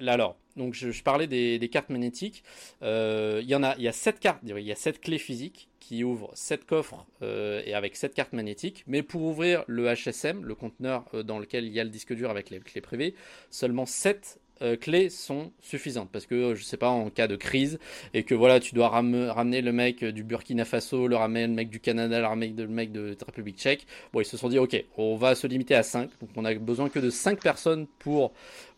alors, 0.06 0.36
donc 0.56 0.74
je, 0.74 1.02
parlais 1.02 1.26
des, 1.26 1.68
cartes 1.70 1.90
magnétiques, 1.90 2.44
il 2.82 3.46
y 3.46 3.54
en 3.54 3.62
a, 3.62 3.74
il 3.76 3.82
y 3.82 3.88
a 3.88 3.92
7 3.92 4.20
cartes, 4.20 4.40
il 4.44 4.58
y 4.58 4.72
a 4.72 4.76
7 4.76 5.00
clés 5.00 5.18
physiques 5.18 5.68
qui 5.80 6.02
ouvrent 6.02 6.32
7 6.34 6.66
coffres 6.66 7.06
et 7.22 7.74
avec 7.74 7.96
7 7.96 8.14
cartes 8.14 8.32
magnétiques, 8.32 8.84
mais 8.86 9.02
pour 9.02 9.22
ouvrir 9.22 9.64
le 9.66 9.92
HSM, 9.94 10.44
le 10.44 10.54
conteneur 10.54 11.04
dans 11.24 11.38
lequel 11.38 11.64
il 11.64 11.72
y 11.72 11.80
a 11.80 11.84
le 11.84 11.90
disque 11.90 12.14
dur 12.14 12.30
avec 12.30 12.50
les 12.50 12.58
clés 12.60 12.80
privées, 12.80 13.14
seulement 13.50 13.86
7 13.86 14.40
euh, 14.62 14.76
clés 14.76 15.10
sont 15.10 15.52
suffisantes 15.60 16.08
parce 16.12 16.26
que 16.26 16.54
je 16.54 16.64
sais 16.64 16.76
pas 16.76 16.88
en 16.88 17.10
cas 17.10 17.26
de 17.26 17.36
crise 17.36 17.78
et 18.14 18.22
que 18.22 18.34
voilà 18.34 18.60
tu 18.60 18.74
dois 18.74 18.88
ramener 18.88 19.60
le 19.60 19.72
mec 19.72 20.04
du 20.04 20.24
Burkina 20.24 20.64
Faso, 20.64 21.08
le 21.08 21.16
ramener 21.16 21.46
le 21.46 21.52
mec 21.52 21.68
du 21.68 21.80
Canada, 21.80 22.18
le 22.20 22.26
ramener 22.26 22.54
le 22.56 22.68
mec 22.68 22.92
de 22.92 23.16
République 23.26 23.58
Tchèque. 23.58 23.86
Bon 24.12 24.20
ils 24.20 24.24
se 24.24 24.36
sont 24.36 24.48
dit 24.48 24.58
ok 24.58 24.82
on 24.96 25.16
va 25.16 25.34
se 25.34 25.46
limiter 25.46 25.74
à 25.74 25.82
5 25.82 26.10
donc 26.20 26.30
on 26.36 26.44
a 26.44 26.54
besoin 26.54 26.88
que 26.88 26.98
de 26.98 27.10
5 27.10 27.40
personnes 27.40 27.86
pour 27.98 28.32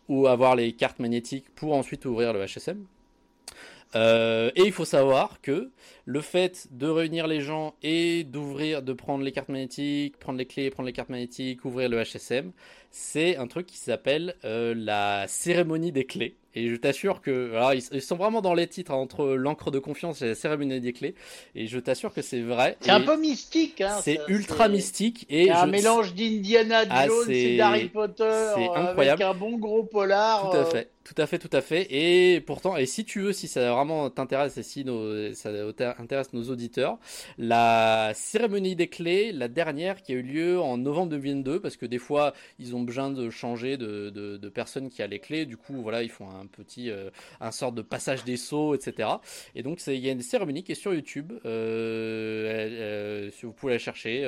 ou 0.09 0.27
avoir 0.27 0.55
les 0.55 0.73
cartes 0.73 0.99
magnétiques 0.99 1.45
pour 1.55 1.73
ensuite 1.73 2.05
ouvrir 2.05 2.33
le 2.33 2.45
HSM. 2.45 2.85
Euh, 3.95 4.51
et 4.55 4.61
il 4.63 4.71
faut 4.71 4.85
savoir 4.85 5.41
que 5.41 5.71
le 6.05 6.21
fait 6.21 6.67
de 6.71 6.87
réunir 6.87 7.27
les 7.27 7.41
gens 7.41 7.73
et 7.81 8.23
d'ouvrir, 8.23 8.83
de 8.83 8.93
prendre 8.93 9.23
les 9.23 9.31
cartes 9.31 9.49
magnétiques, 9.49 10.17
prendre 10.17 10.37
les 10.37 10.45
clés, 10.45 10.69
prendre 10.69 10.85
les 10.85 10.93
cartes 10.93 11.09
magnétiques, 11.09 11.65
ouvrir 11.65 11.89
le 11.89 12.03
HSM, 12.03 12.51
c'est 12.91 13.37
un 13.37 13.47
truc 13.47 13.67
qui 13.67 13.77
s'appelle 13.77 14.35
euh, 14.43 14.73
la 14.75 15.25
cérémonie 15.27 15.91
des 15.91 16.05
clés. 16.05 16.35
Et 16.55 16.67
je 16.67 16.75
t'assure 16.75 17.21
que, 17.21 17.51
alors 17.51 17.73
ils, 17.73 18.01
sont 18.01 18.15
vraiment 18.15 18.41
dans 18.41 18.55
les 18.55 18.65
titres 18.65 18.91
hein, 18.91 18.95
entre 18.95 19.27
l'encre 19.27 19.69
de 19.69 19.77
confiance 19.77 20.23
et 20.23 20.29
la 20.29 20.35
cérémonie 20.35 20.81
des 20.81 20.93
clés. 20.93 21.13
Et 21.53 21.67
je 21.67 21.77
t'assure 21.77 22.11
que 22.11 22.23
c'est 22.23 22.41
vrai. 22.41 22.75
C'est 22.81 22.89
un 22.89 23.01
peu 23.01 23.17
mystique. 23.17 23.81
Hein, 23.81 23.99
c'est 24.01 24.19
ultra 24.27 24.67
mystique 24.67 25.27
et 25.29 25.51
un 25.51 25.67
mélange 25.67 26.15
d'Indiana 26.15 26.85
ah, 26.89 27.05
Jones 27.05 27.29
et 27.29 27.57
d'Harry 27.57 27.89
Potter. 27.89 28.51
C'est 28.55 28.67
incroyable. 28.67 29.21
Avec 29.21 29.35
un 29.35 29.39
bon 29.39 29.57
gros 29.57 29.83
polar. 29.83 30.49
Tout 30.49 30.57
à 30.57 30.61
euh. 30.61 30.65
fait. 30.65 30.89
Tout 31.03 31.19
à 31.19 31.25
fait, 31.25 31.39
tout 31.39 31.49
à 31.53 31.61
fait. 31.61 31.87
Et 31.89 32.39
pourtant, 32.39 32.77
et 32.77 32.85
si 32.85 33.03
tu 33.03 33.21
veux, 33.21 33.33
si 33.33 33.47
ça 33.47 33.71
vraiment 33.73 34.11
t'intéresse 34.11 34.57
et 34.57 34.63
si 34.63 34.85
ça 35.33 35.49
intéresse 35.97 36.33
nos 36.33 36.43
auditeurs. 36.51 36.99
La 37.39 38.11
cérémonie 38.13 38.75
des 38.75 38.89
clés, 38.89 39.31
la 39.31 39.47
dernière 39.47 40.03
qui 40.03 40.11
a 40.11 40.15
eu 40.15 40.21
lieu 40.21 40.61
en 40.61 40.77
novembre 40.77 41.09
2022, 41.09 41.61
parce 41.61 41.77
que 41.77 41.87
des 41.87 41.97
fois, 41.97 42.33
ils 42.59 42.75
ont 42.75 42.78
besoin 42.79 43.09
de 43.11 43.29
changer 43.29 43.77
de, 43.77 44.09
de, 44.09 44.49
personne 44.49 44.89
qui 44.89 45.01
a 45.01 45.07
les 45.07 45.19
clés. 45.19 45.45
Du 45.45 45.57
coup, 45.57 45.81
voilà, 45.81 46.03
ils 46.03 46.09
font 46.09 46.29
un 46.29 46.45
petit, 46.45 46.89
euh, 46.89 47.09
un 47.39 47.51
sort 47.51 47.71
de 47.71 47.81
passage 47.81 48.23
des 48.23 48.37
sauts, 48.37 48.73
etc. 48.75 49.09
Et 49.55 49.63
donc, 49.63 49.85
il 49.87 49.95
y 49.95 50.09
a 50.09 50.11
une 50.11 50.21
cérémonie 50.21 50.63
qui 50.63 50.71
est 50.71 50.75
sur 50.75 50.93
YouTube. 50.93 51.33
Euh, 51.45 53.29
si 53.31 53.45
vous 53.45 53.53
pouvez 53.53 53.73
la 53.73 53.79
chercher, 53.79 54.25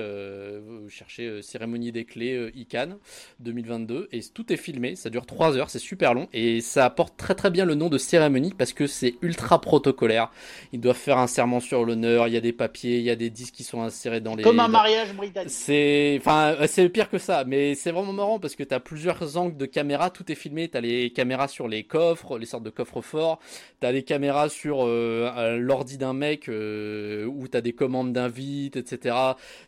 vous 0.65 0.89
cherchez 0.89 1.41
cérémonie 1.41 1.91
des 1.91 2.05
clés 2.05 2.51
ICANN 2.55 2.97
2022, 3.39 4.09
et 4.11 4.21
tout 4.33 4.51
est 4.53 4.57
filmé. 4.57 4.95
Ça 4.95 5.09
dure 5.09 5.25
3 5.25 5.57
heures, 5.57 5.69
c'est 5.69 5.79
super 5.79 6.13
long, 6.13 6.27
et 6.33 6.61
ça 6.61 6.85
apporte 6.85 7.17
très 7.17 7.35
très 7.35 7.49
bien 7.49 7.65
le 7.65 7.75
nom 7.75 7.89
de 7.89 7.97
cérémonie 7.97 8.53
parce 8.57 8.73
que 8.73 8.87
c'est 8.87 9.15
ultra 9.21 9.61
protocolaire. 9.61 10.31
Ils 10.73 10.79
doivent 10.79 10.95
faire 10.97 11.17
un 11.17 11.27
serment 11.27 11.59
sur 11.59 11.85
l'honneur, 11.85 12.27
il 12.27 12.33
y 12.33 12.37
a 12.37 12.41
des 12.41 12.53
papiers, 12.53 12.97
il 12.97 13.03
y 13.03 13.09
a 13.09 13.15
des 13.15 13.29
disques 13.29 13.53
qui 13.53 13.63
sont 13.63 13.81
insérés 13.81 14.21
dans 14.21 14.35
les. 14.35 14.43
Comme 14.43 14.59
un 14.59 14.67
mariage 14.67 15.13
britannique. 15.13 15.51
C'est, 15.51 16.17
enfin, 16.19 16.55
c'est 16.67 16.87
pire 16.89 17.09
que 17.09 17.17
ça, 17.17 17.43
mais 17.45 17.75
c'est 17.75 17.91
vraiment 17.91 18.13
marrant 18.13 18.39
parce 18.41 18.55
que 18.55 18.63
tu 18.63 18.73
as 18.73 18.79
plusieurs 18.79 19.37
angles 19.37 19.55
de 19.55 19.65
caméra, 19.65 20.09
tout 20.09 20.29
est 20.31 20.35
filmé. 20.35 20.69
Tu 20.69 20.77
as 20.77 20.81
les 20.81 21.11
caméras 21.13 21.47
sur 21.47 21.67
les 21.67 21.83
coffres, 21.83 22.37
les 22.37 22.45
sortes 22.45 22.63
de 22.63 22.69
coffres 22.69 23.01
forts. 23.01 23.39
Tu 23.79 23.87
as 23.87 23.91
les 23.91 24.03
caméras 24.03 24.49
sur 24.49 24.79
euh, 24.81 25.57
l'ordi 25.57 25.97
d'un 25.97 26.13
mec 26.13 26.49
euh, 26.49 27.25
où 27.25 27.47
tu 27.47 27.55
as 27.55 27.61
des 27.61 27.73
commandes 27.73 28.11
d'invite, 28.11 28.75
etc. 28.75 29.15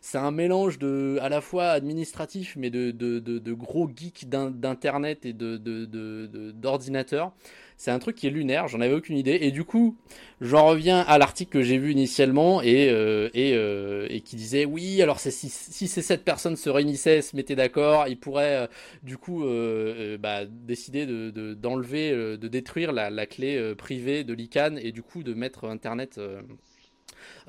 C'est 0.00 0.18
un 0.18 0.30
mélange 0.30 0.78
de, 0.78 1.18
à 1.22 1.28
la 1.28 1.40
fois 1.40 1.68
administratif, 1.68 2.56
mais 2.56 2.70
de, 2.70 3.52
gros 3.52 3.88
geeks 3.88 4.28
d'internet 4.28 5.24
et 5.24 5.32
de 5.32 5.56
d'ordinateur. 6.52 7.32
C'est 7.76 7.90
un 7.90 7.98
truc 7.98 8.16
qui 8.16 8.26
est 8.26 8.30
lunaire, 8.30 8.68
j'en 8.68 8.80
avais 8.80 8.94
aucune 8.94 9.16
idée. 9.16 9.38
Et 9.42 9.50
du 9.50 9.64
coup, 9.64 9.96
j'en 10.40 10.66
reviens 10.66 11.00
à 11.00 11.18
l'article 11.18 11.52
que 11.52 11.62
j'ai 11.62 11.76
vu 11.76 11.92
initialement 11.92 12.62
et, 12.62 12.88
euh, 12.88 13.28
euh, 13.36 14.18
qui 14.20 14.36
disait 14.36 14.64
oui, 14.64 15.02
alors 15.02 15.20
si, 15.20 15.30
ces 15.30 16.02
sept 16.02 16.24
personnes 16.24 16.56
se 16.56 16.70
réunissaient, 16.70 17.20
se 17.20 17.36
mettaient 17.36 17.56
d'accord, 17.56 18.06
ils 18.08 18.18
pourraient 18.18 18.62
euh, 18.62 18.66
du 19.02 19.18
coup 19.18 19.44
bah, 20.18 20.44
décider 20.46 21.06
de, 21.06 21.54
d'enlever, 21.54 22.10
de, 22.12 22.36
de, 22.36 22.48
détruire 22.48 22.92
la, 22.92 23.10
la 23.10 23.26
clé 23.26 23.74
privée 23.76 24.24
de 24.24 24.32
l'ICANN 24.34 24.78
et 24.78 24.92
du 24.92 25.02
coup 25.02 25.22
de 25.22 25.34
mettre 25.34 25.68
Internet 25.68 26.18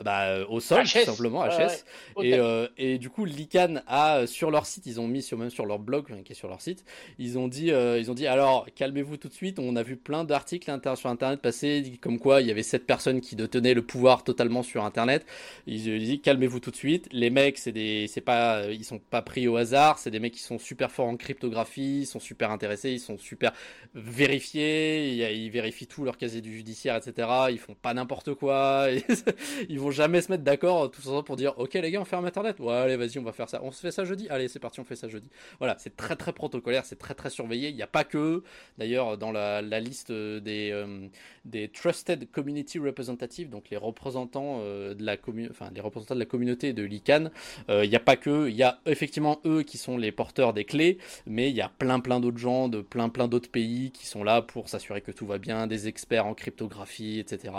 bah, 0.03 0.25
euh, 0.25 0.45
au 0.49 0.60
sol, 0.60 0.84
tout 0.84 0.99
simplement, 0.99 1.45
HS. 1.45 1.86
Et, 2.21 2.34
euh, 2.36 2.67
et, 2.77 2.97
du 2.97 3.10
coup, 3.10 3.25
l'ICANN 3.25 3.84
a 3.88 4.17
euh, 4.17 4.27
sur 4.27 4.51
leur 4.51 4.65
site, 4.65 4.86
ils 4.86 4.99
ont 4.99 5.08
mis 5.08 5.21
sur, 5.21 5.38
même 5.38 5.49
sur 5.49 5.65
leur 5.65 5.79
blog, 5.79 6.05
qui 6.23 6.34
est 6.34 6.36
sur 6.36 6.47
leur 6.47 6.62
site, 6.62 6.84
ils 7.19 7.38
ont 7.38 7.47
dit, 7.47 7.67
ils 7.67 8.12
ont 8.12 8.13
dit, 8.13 8.27
alors 8.27 8.67
calmez-vous 8.75 9.17
tout 9.17 9.27
de 9.27 9.34
suite. 9.34 9.60
On 9.60 9.75
a 9.75 9.84
vu 9.84 9.95
plein 9.95 10.23
d'articles 10.23 10.71
sur 10.95 11.10
Internet 11.10 11.41
passer, 11.41 11.97
comme 12.01 12.19
quoi 12.19 12.41
il 12.41 12.47
y 12.47 12.51
avait 12.51 12.63
sept 12.63 12.86
personnes 12.86 13.21
qui 13.21 13.36
détenaient 13.36 13.73
le 13.73 13.81
pouvoir 13.81 14.23
totalement 14.23 14.63
sur 14.63 14.84
Internet. 14.84 15.25
Ils 15.67 15.89
ont 15.89 15.97
dit, 15.97 16.19
calmez-vous 16.19 16.60
tout 16.60 16.71
de 16.71 16.75
suite. 16.75 17.08
Les 17.12 17.29
mecs, 17.29 17.58
c'est 17.58 17.71
des, 17.71 18.08
c'est 18.08 18.21
pas, 18.21 18.65
ils 18.71 18.84
sont 18.84 18.99
pas 18.99 19.21
pris 19.21 19.47
au 19.47 19.55
hasard. 19.55 19.99
C'est 19.99 20.12
des 20.12 20.19
mecs 20.19 20.34
qui 20.34 20.41
sont 20.41 20.60
super 20.60 20.91
forts 20.91 21.08
en 21.08 21.17
cryptographie, 21.17 22.01
ils 22.01 22.05
sont 22.05 22.19
super 22.19 22.51
intéressés, 22.51 22.91
ils 22.91 22.99
sont 22.99 23.17
super 23.17 23.53
vérifiés, 23.93 25.34
ils, 25.34 25.49
vérifient 25.49 25.88
tout 25.88 26.03
leur 26.03 26.17
casier 26.17 26.41
du 26.41 26.53
judiciaire, 26.53 26.95
etc. 26.95 27.27
Ils 27.49 27.60
font 27.60 27.75
pas 27.75 27.93
n'importe 27.93 28.34
quoi. 28.34 28.88
ils 29.69 29.79
vont 29.79 29.85
jamais 29.91 30.21
se 30.21 30.32
mettre 30.32 30.43
d'accord 30.43 30.89
tout 30.91 31.02
ensemble 31.02 31.24
pour 31.24 31.36
dire 31.36 31.54
ok 31.58 31.74
les 31.74 31.91
gars 31.91 32.02
on 32.02 32.06
ferme 32.06 32.26
internet. 32.26 32.60
Ouais 32.60 32.74
allez 32.74 32.98
vas-y 32.98 33.19
on 33.19 33.24
va 33.24 33.32
faire 33.32 33.50
ça. 33.50 33.60
On 33.63 33.71
se 33.71 33.80
fait 33.80 33.91
ça 33.91 34.06
jeudi. 34.06 34.28
Allez 34.30 34.48
c'est 34.48 34.60
parti 34.60 34.80
on 34.80 34.84
fait 34.84 34.95
ça 34.95 35.08
jeudi. 35.08 35.30
Voilà 35.60 35.76
c'est 35.80 35.95
très 35.95 36.15
très 36.15 36.34
protocolaire 36.34 36.86
c'est 36.86 36.98
très 36.98 37.13
très 37.13 37.30
surveillé. 37.30 37.69
Il 37.69 37.76
n'y 37.76 37.82
a 37.82 37.88
pas 37.88 38.04
que. 38.04 38.43
D'ailleurs 38.78 39.17
dans 39.17 39.32
la, 39.32 39.62
liste 39.80 40.12
des 40.12 40.71
euh, 40.71 41.08
des 41.43 41.67
trusted 41.69 42.30
community 42.32 42.80
representatives 42.80 43.50
donc 43.50 43.69
les 43.69 43.78
représentants 43.78 44.60
euh, 44.62 44.93
de 44.93 45.04
la 45.04 45.17
commune 45.17 45.48
enfin 45.52 45.69
les 45.74 45.82
représentants 45.82 46.15
de 46.15 46.19
la 46.19 46.26
communauté 46.26 46.74
de 46.74 46.84
l'ICANN 46.84 47.32
euh, 47.69 47.84
il 47.84 47.89
n'y 47.89 47.95
a 47.95 48.00
pas 48.00 48.15
que. 48.15 48.50
Il 48.50 48.56
y 48.56 48.63
a 48.63 48.80
effectivement 48.86 49.39
eux 49.45 49.63
qui 49.63 49.78
sont 49.78 49.98
les 49.98 50.12
porteurs 50.12 50.54
des 50.54 50.65
clés 50.65 50.98
mais 51.26 51.50
il 51.50 51.56
y 51.56 51.62
a 51.62 51.69
plein 51.69 52.00
plein 52.00 52.19
d'autres 52.19 52.38
gens 52.38 52.69
de 52.69 52.82
plein 52.82 53.10
plein 53.10 53.28
d'autres 53.28 53.50
pays 53.50 53.91
qui 53.91 54.06
sont 54.06 54.24
là 54.24 54.41
pour 54.41 54.69
s'assurer 54.69 55.02
que 55.02 55.12
tout 55.12 55.26
va 55.26 55.38
bien 55.38 55.67
des 55.67 55.88
experts 55.88 56.26
en 56.26 56.34
cryptographie 56.34 57.19
etc 57.19 57.54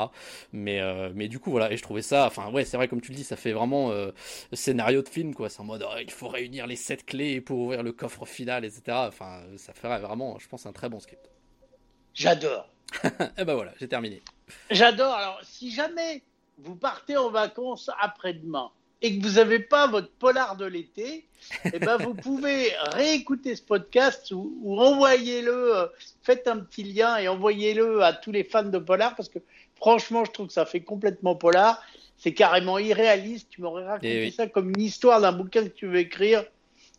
mais 0.53 0.81
mais 1.15 1.29
du 1.29 1.39
coup 1.39 1.51
voilà 1.51 1.73
et 1.73 1.77
je 1.77 1.83
trouvais 1.83 2.03
ça 2.03 2.15
Enfin, 2.24 2.50
ouais, 2.50 2.64
c'est 2.64 2.76
vrai, 2.76 2.88
comme 2.88 3.00
tu 3.00 3.11
le 3.11 3.16
dis, 3.16 3.24
ça 3.24 3.37
fait 3.37 3.52
vraiment 3.52 3.90
euh, 3.90 4.12
scénario 4.52 5.02
de 5.02 5.09
film, 5.09 5.35
quoi. 5.35 5.48
C'est 5.48 5.61
en 5.61 5.64
mode, 5.64 5.85
oh, 5.87 5.98
il 6.00 6.11
faut 6.11 6.29
réunir 6.29 6.66
les 6.66 6.76
sept 6.76 7.05
clés 7.05 7.40
pour 7.40 7.59
ouvrir 7.59 7.83
le 7.83 7.92
coffre 7.92 8.24
final, 8.24 8.64
etc. 8.64 8.83
Enfin, 9.09 9.42
ça 9.57 9.72
ferait 9.74 10.00
vraiment, 10.00 10.38
je 10.38 10.48
pense, 10.48 10.66
un 10.66 10.72
très 10.72 10.88
bon 10.88 11.00
script. 11.00 11.31
J'adore. 12.14 12.68
et 13.05 13.09
eh 13.38 13.44
ben 13.44 13.55
voilà, 13.55 13.72
j'ai 13.79 13.88
terminé. 13.88 14.22
J'adore. 14.70 15.12
Alors, 15.12 15.40
si 15.42 15.70
jamais 15.70 16.22
vous 16.59 16.76
partez 16.76 17.16
en 17.16 17.31
vacances 17.31 17.90
après-demain 18.00 18.70
et 19.02 19.18
que 19.18 19.22
vous 19.22 19.35
n'avez 19.35 19.59
pas 19.59 19.87
votre 19.87 20.11
polar 20.12 20.57
de 20.57 20.64
l'été, 20.64 21.26
eh 21.64 21.79
ben 21.79 21.98
vous 21.98 22.14
pouvez 22.14 22.72
réécouter 22.92 23.55
ce 23.55 23.62
podcast 23.62 24.31
ou, 24.31 24.57
ou 24.62 24.81
envoyez-le, 24.81 25.76
euh, 25.76 25.87
faites 26.22 26.48
un 26.48 26.59
petit 26.59 26.85
lien 26.85 27.18
et 27.18 27.29
envoyez-le 27.29 28.02
à 28.02 28.12
tous 28.12 28.33
les 28.33 28.44
fans 28.44 28.62
de 28.62 28.79
polar 28.79 29.14
parce 29.14 29.29
que 29.29 29.40
franchement, 29.74 30.24
je 30.24 30.33
trouve 30.33 30.46
que 30.46 30.52
ça 30.52 30.64
fait 30.64 30.81
complètement 30.81 31.37
polar 31.37 31.83
c'est 32.18 32.33
carrément 32.33 32.79
irréaliste. 32.79 33.48
Tu 33.50 33.61
m'aurais 33.61 33.85
raconté 33.85 34.26
eh 34.26 34.31
ça 34.31 34.46
comme 34.46 34.70
une 34.70 34.83
histoire 34.83 35.20
d'un 35.20 35.33
bouquin 35.33 35.64
que 35.64 35.74
tu 35.74 35.87
veux 35.87 35.98
écrire. 35.98 36.44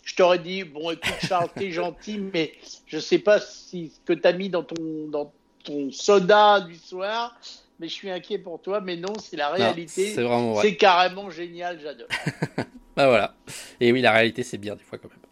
Je 0.03 0.15
t'aurais 0.15 0.39
dit, 0.39 0.63
bon, 0.63 0.91
écoute, 0.91 1.15
Charles, 1.27 1.49
t'es 1.56 1.71
gentil, 1.71 2.19
mais 2.34 2.53
je 2.86 2.97
sais 2.97 3.19
pas 3.19 3.41
si 3.41 3.89
ce 3.89 3.99
que 4.06 4.17
t'as 4.17 4.32
mis 4.32 4.49
dans 4.49 4.63
ton, 4.63 5.08
dans 5.10 5.34
ton 5.63 5.91
soda 5.91 6.62
du 6.62 6.75
soir, 6.75 7.38
mais 7.80 7.89
je 7.89 7.93
suis 7.93 8.10
inquiet 8.10 8.38
pour 8.38 8.62
toi. 8.62 8.80
Mais 8.80 8.95
non, 8.95 9.13
c'est 9.19 9.36
la 9.36 9.49
réalité. 9.49 10.15
C'est 10.62 10.75
carrément 10.77 11.30
génial, 11.30 11.80
j'adore. 11.82 12.08
bah 12.95 13.08
voilà. 13.08 13.36
Et 13.82 13.91
oui, 13.91 14.01
la 14.01 14.13
réalité, 14.13 14.43
c'est 14.43 14.58
bien 14.58 14.75
des 14.75 14.84
fois 14.84 14.97
quand 14.97 15.10
même. 15.10 15.27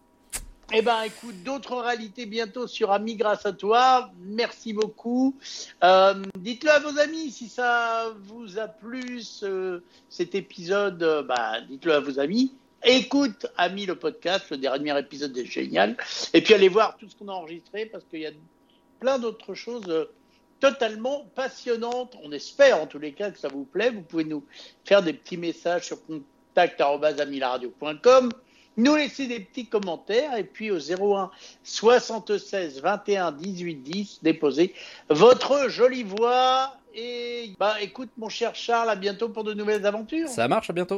Eh 0.74 0.82
ben, 0.82 1.04
écoute, 1.04 1.44
d'autres 1.44 1.78
réalités 1.78 2.26
bientôt 2.26 2.66
sur 2.66 2.92
Ami 2.92 3.16
grâce 3.16 3.46
à 3.46 3.54
toi. 3.54 4.10
Merci 4.20 4.74
beaucoup. 4.74 5.36
Euh, 5.84 6.24
dites-le 6.40 6.72
à 6.72 6.80
vos 6.80 6.98
amis 7.00 7.30
si 7.32 7.50
ça 7.50 8.12
vous 8.24 8.58
a 8.58 8.68
plu 8.68 9.22
cet 10.10 10.34
épisode. 10.34 11.04
Euh, 11.04 11.22
bah, 11.22 11.62
dites-le 11.70 11.94
à 11.94 12.00
vos 12.00 12.20
amis. 12.20 12.52
Écoute, 12.84 13.46
Ami, 13.58 13.86
le 13.86 13.96
podcast. 13.96 14.50
Le 14.50 14.58
dernier 14.58 14.98
épisode 14.98 15.38
est 15.38 15.46
génial. 15.46 15.98
Et 16.34 16.42
puis 16.42 16.56
allez 16.56 16.70
voir 16.70 16.98
tout 16.98 17.08
ce 17.08 17.16
qu'on 17.16 17.30
a 17.30 17.34
enregistré 17.34 17.86
parce 17.86 18.04
qu'il 18.06 18.22
y 18.22 18.26
a 18.26 18.32
plein 19.00 19.20
d'autres 19.20 19.54
choses 19.54 19.88
euh, 19.88 20.06
totalement 20.60 21.28
passionnantes. 21.36 22.18
On 22.24 22.32
espère 22.32 22.82
en 22.82 22.88
tous 22.88 23.00
les 23.00 23.14
cas 23.14 23.30
que 23.30 23.38
ça 23.38 23.50
vous 23.50 23.66
plaît. 23.66 23.92
Vous 23.92 24.02
pouvez 24.02 24.26
nous 24.26 24.44
faire 24.84 25.04
des 25.04 25.14
petits 25.14 25.38
messages 25.38 25.86
sur 25.86 26.00
contact.amilaradio.com 26.08 28.32
nous 28.78 28.96
laisser 28.96 29.28
des 29.28 29.40
petits 29.40 29.66
commentaires 29.66 30.36
et 30.38 30.44
puis 30.44 30.72
au 30.72 30.78
01 30.78 31.32
76 31.64 32.82
21 32.82 33.32
18 33.32 33.76
10 33.76 34.20
déposer 34.24 34.74
votre 35.10 35.70
jolie 35.70 36.04
voix 36.04 36.74
et 36.96 37.52
bah 37.60 37.76
écoute 37.82 38.10
mon 38.18 38.30
cher 38.30 38.56
Charles 38.56 38.90
à 38.90 38.96
bientôt 38.96 39.28
pour 39.30 39.44
de 39.44 39.54
nouvelles 39.54 39.86
aventures. 39.86 40.30
Ça 40.30 40.48
marche 40.48 40.70
à 40.70 40.74
bientôt. 40.74 40.94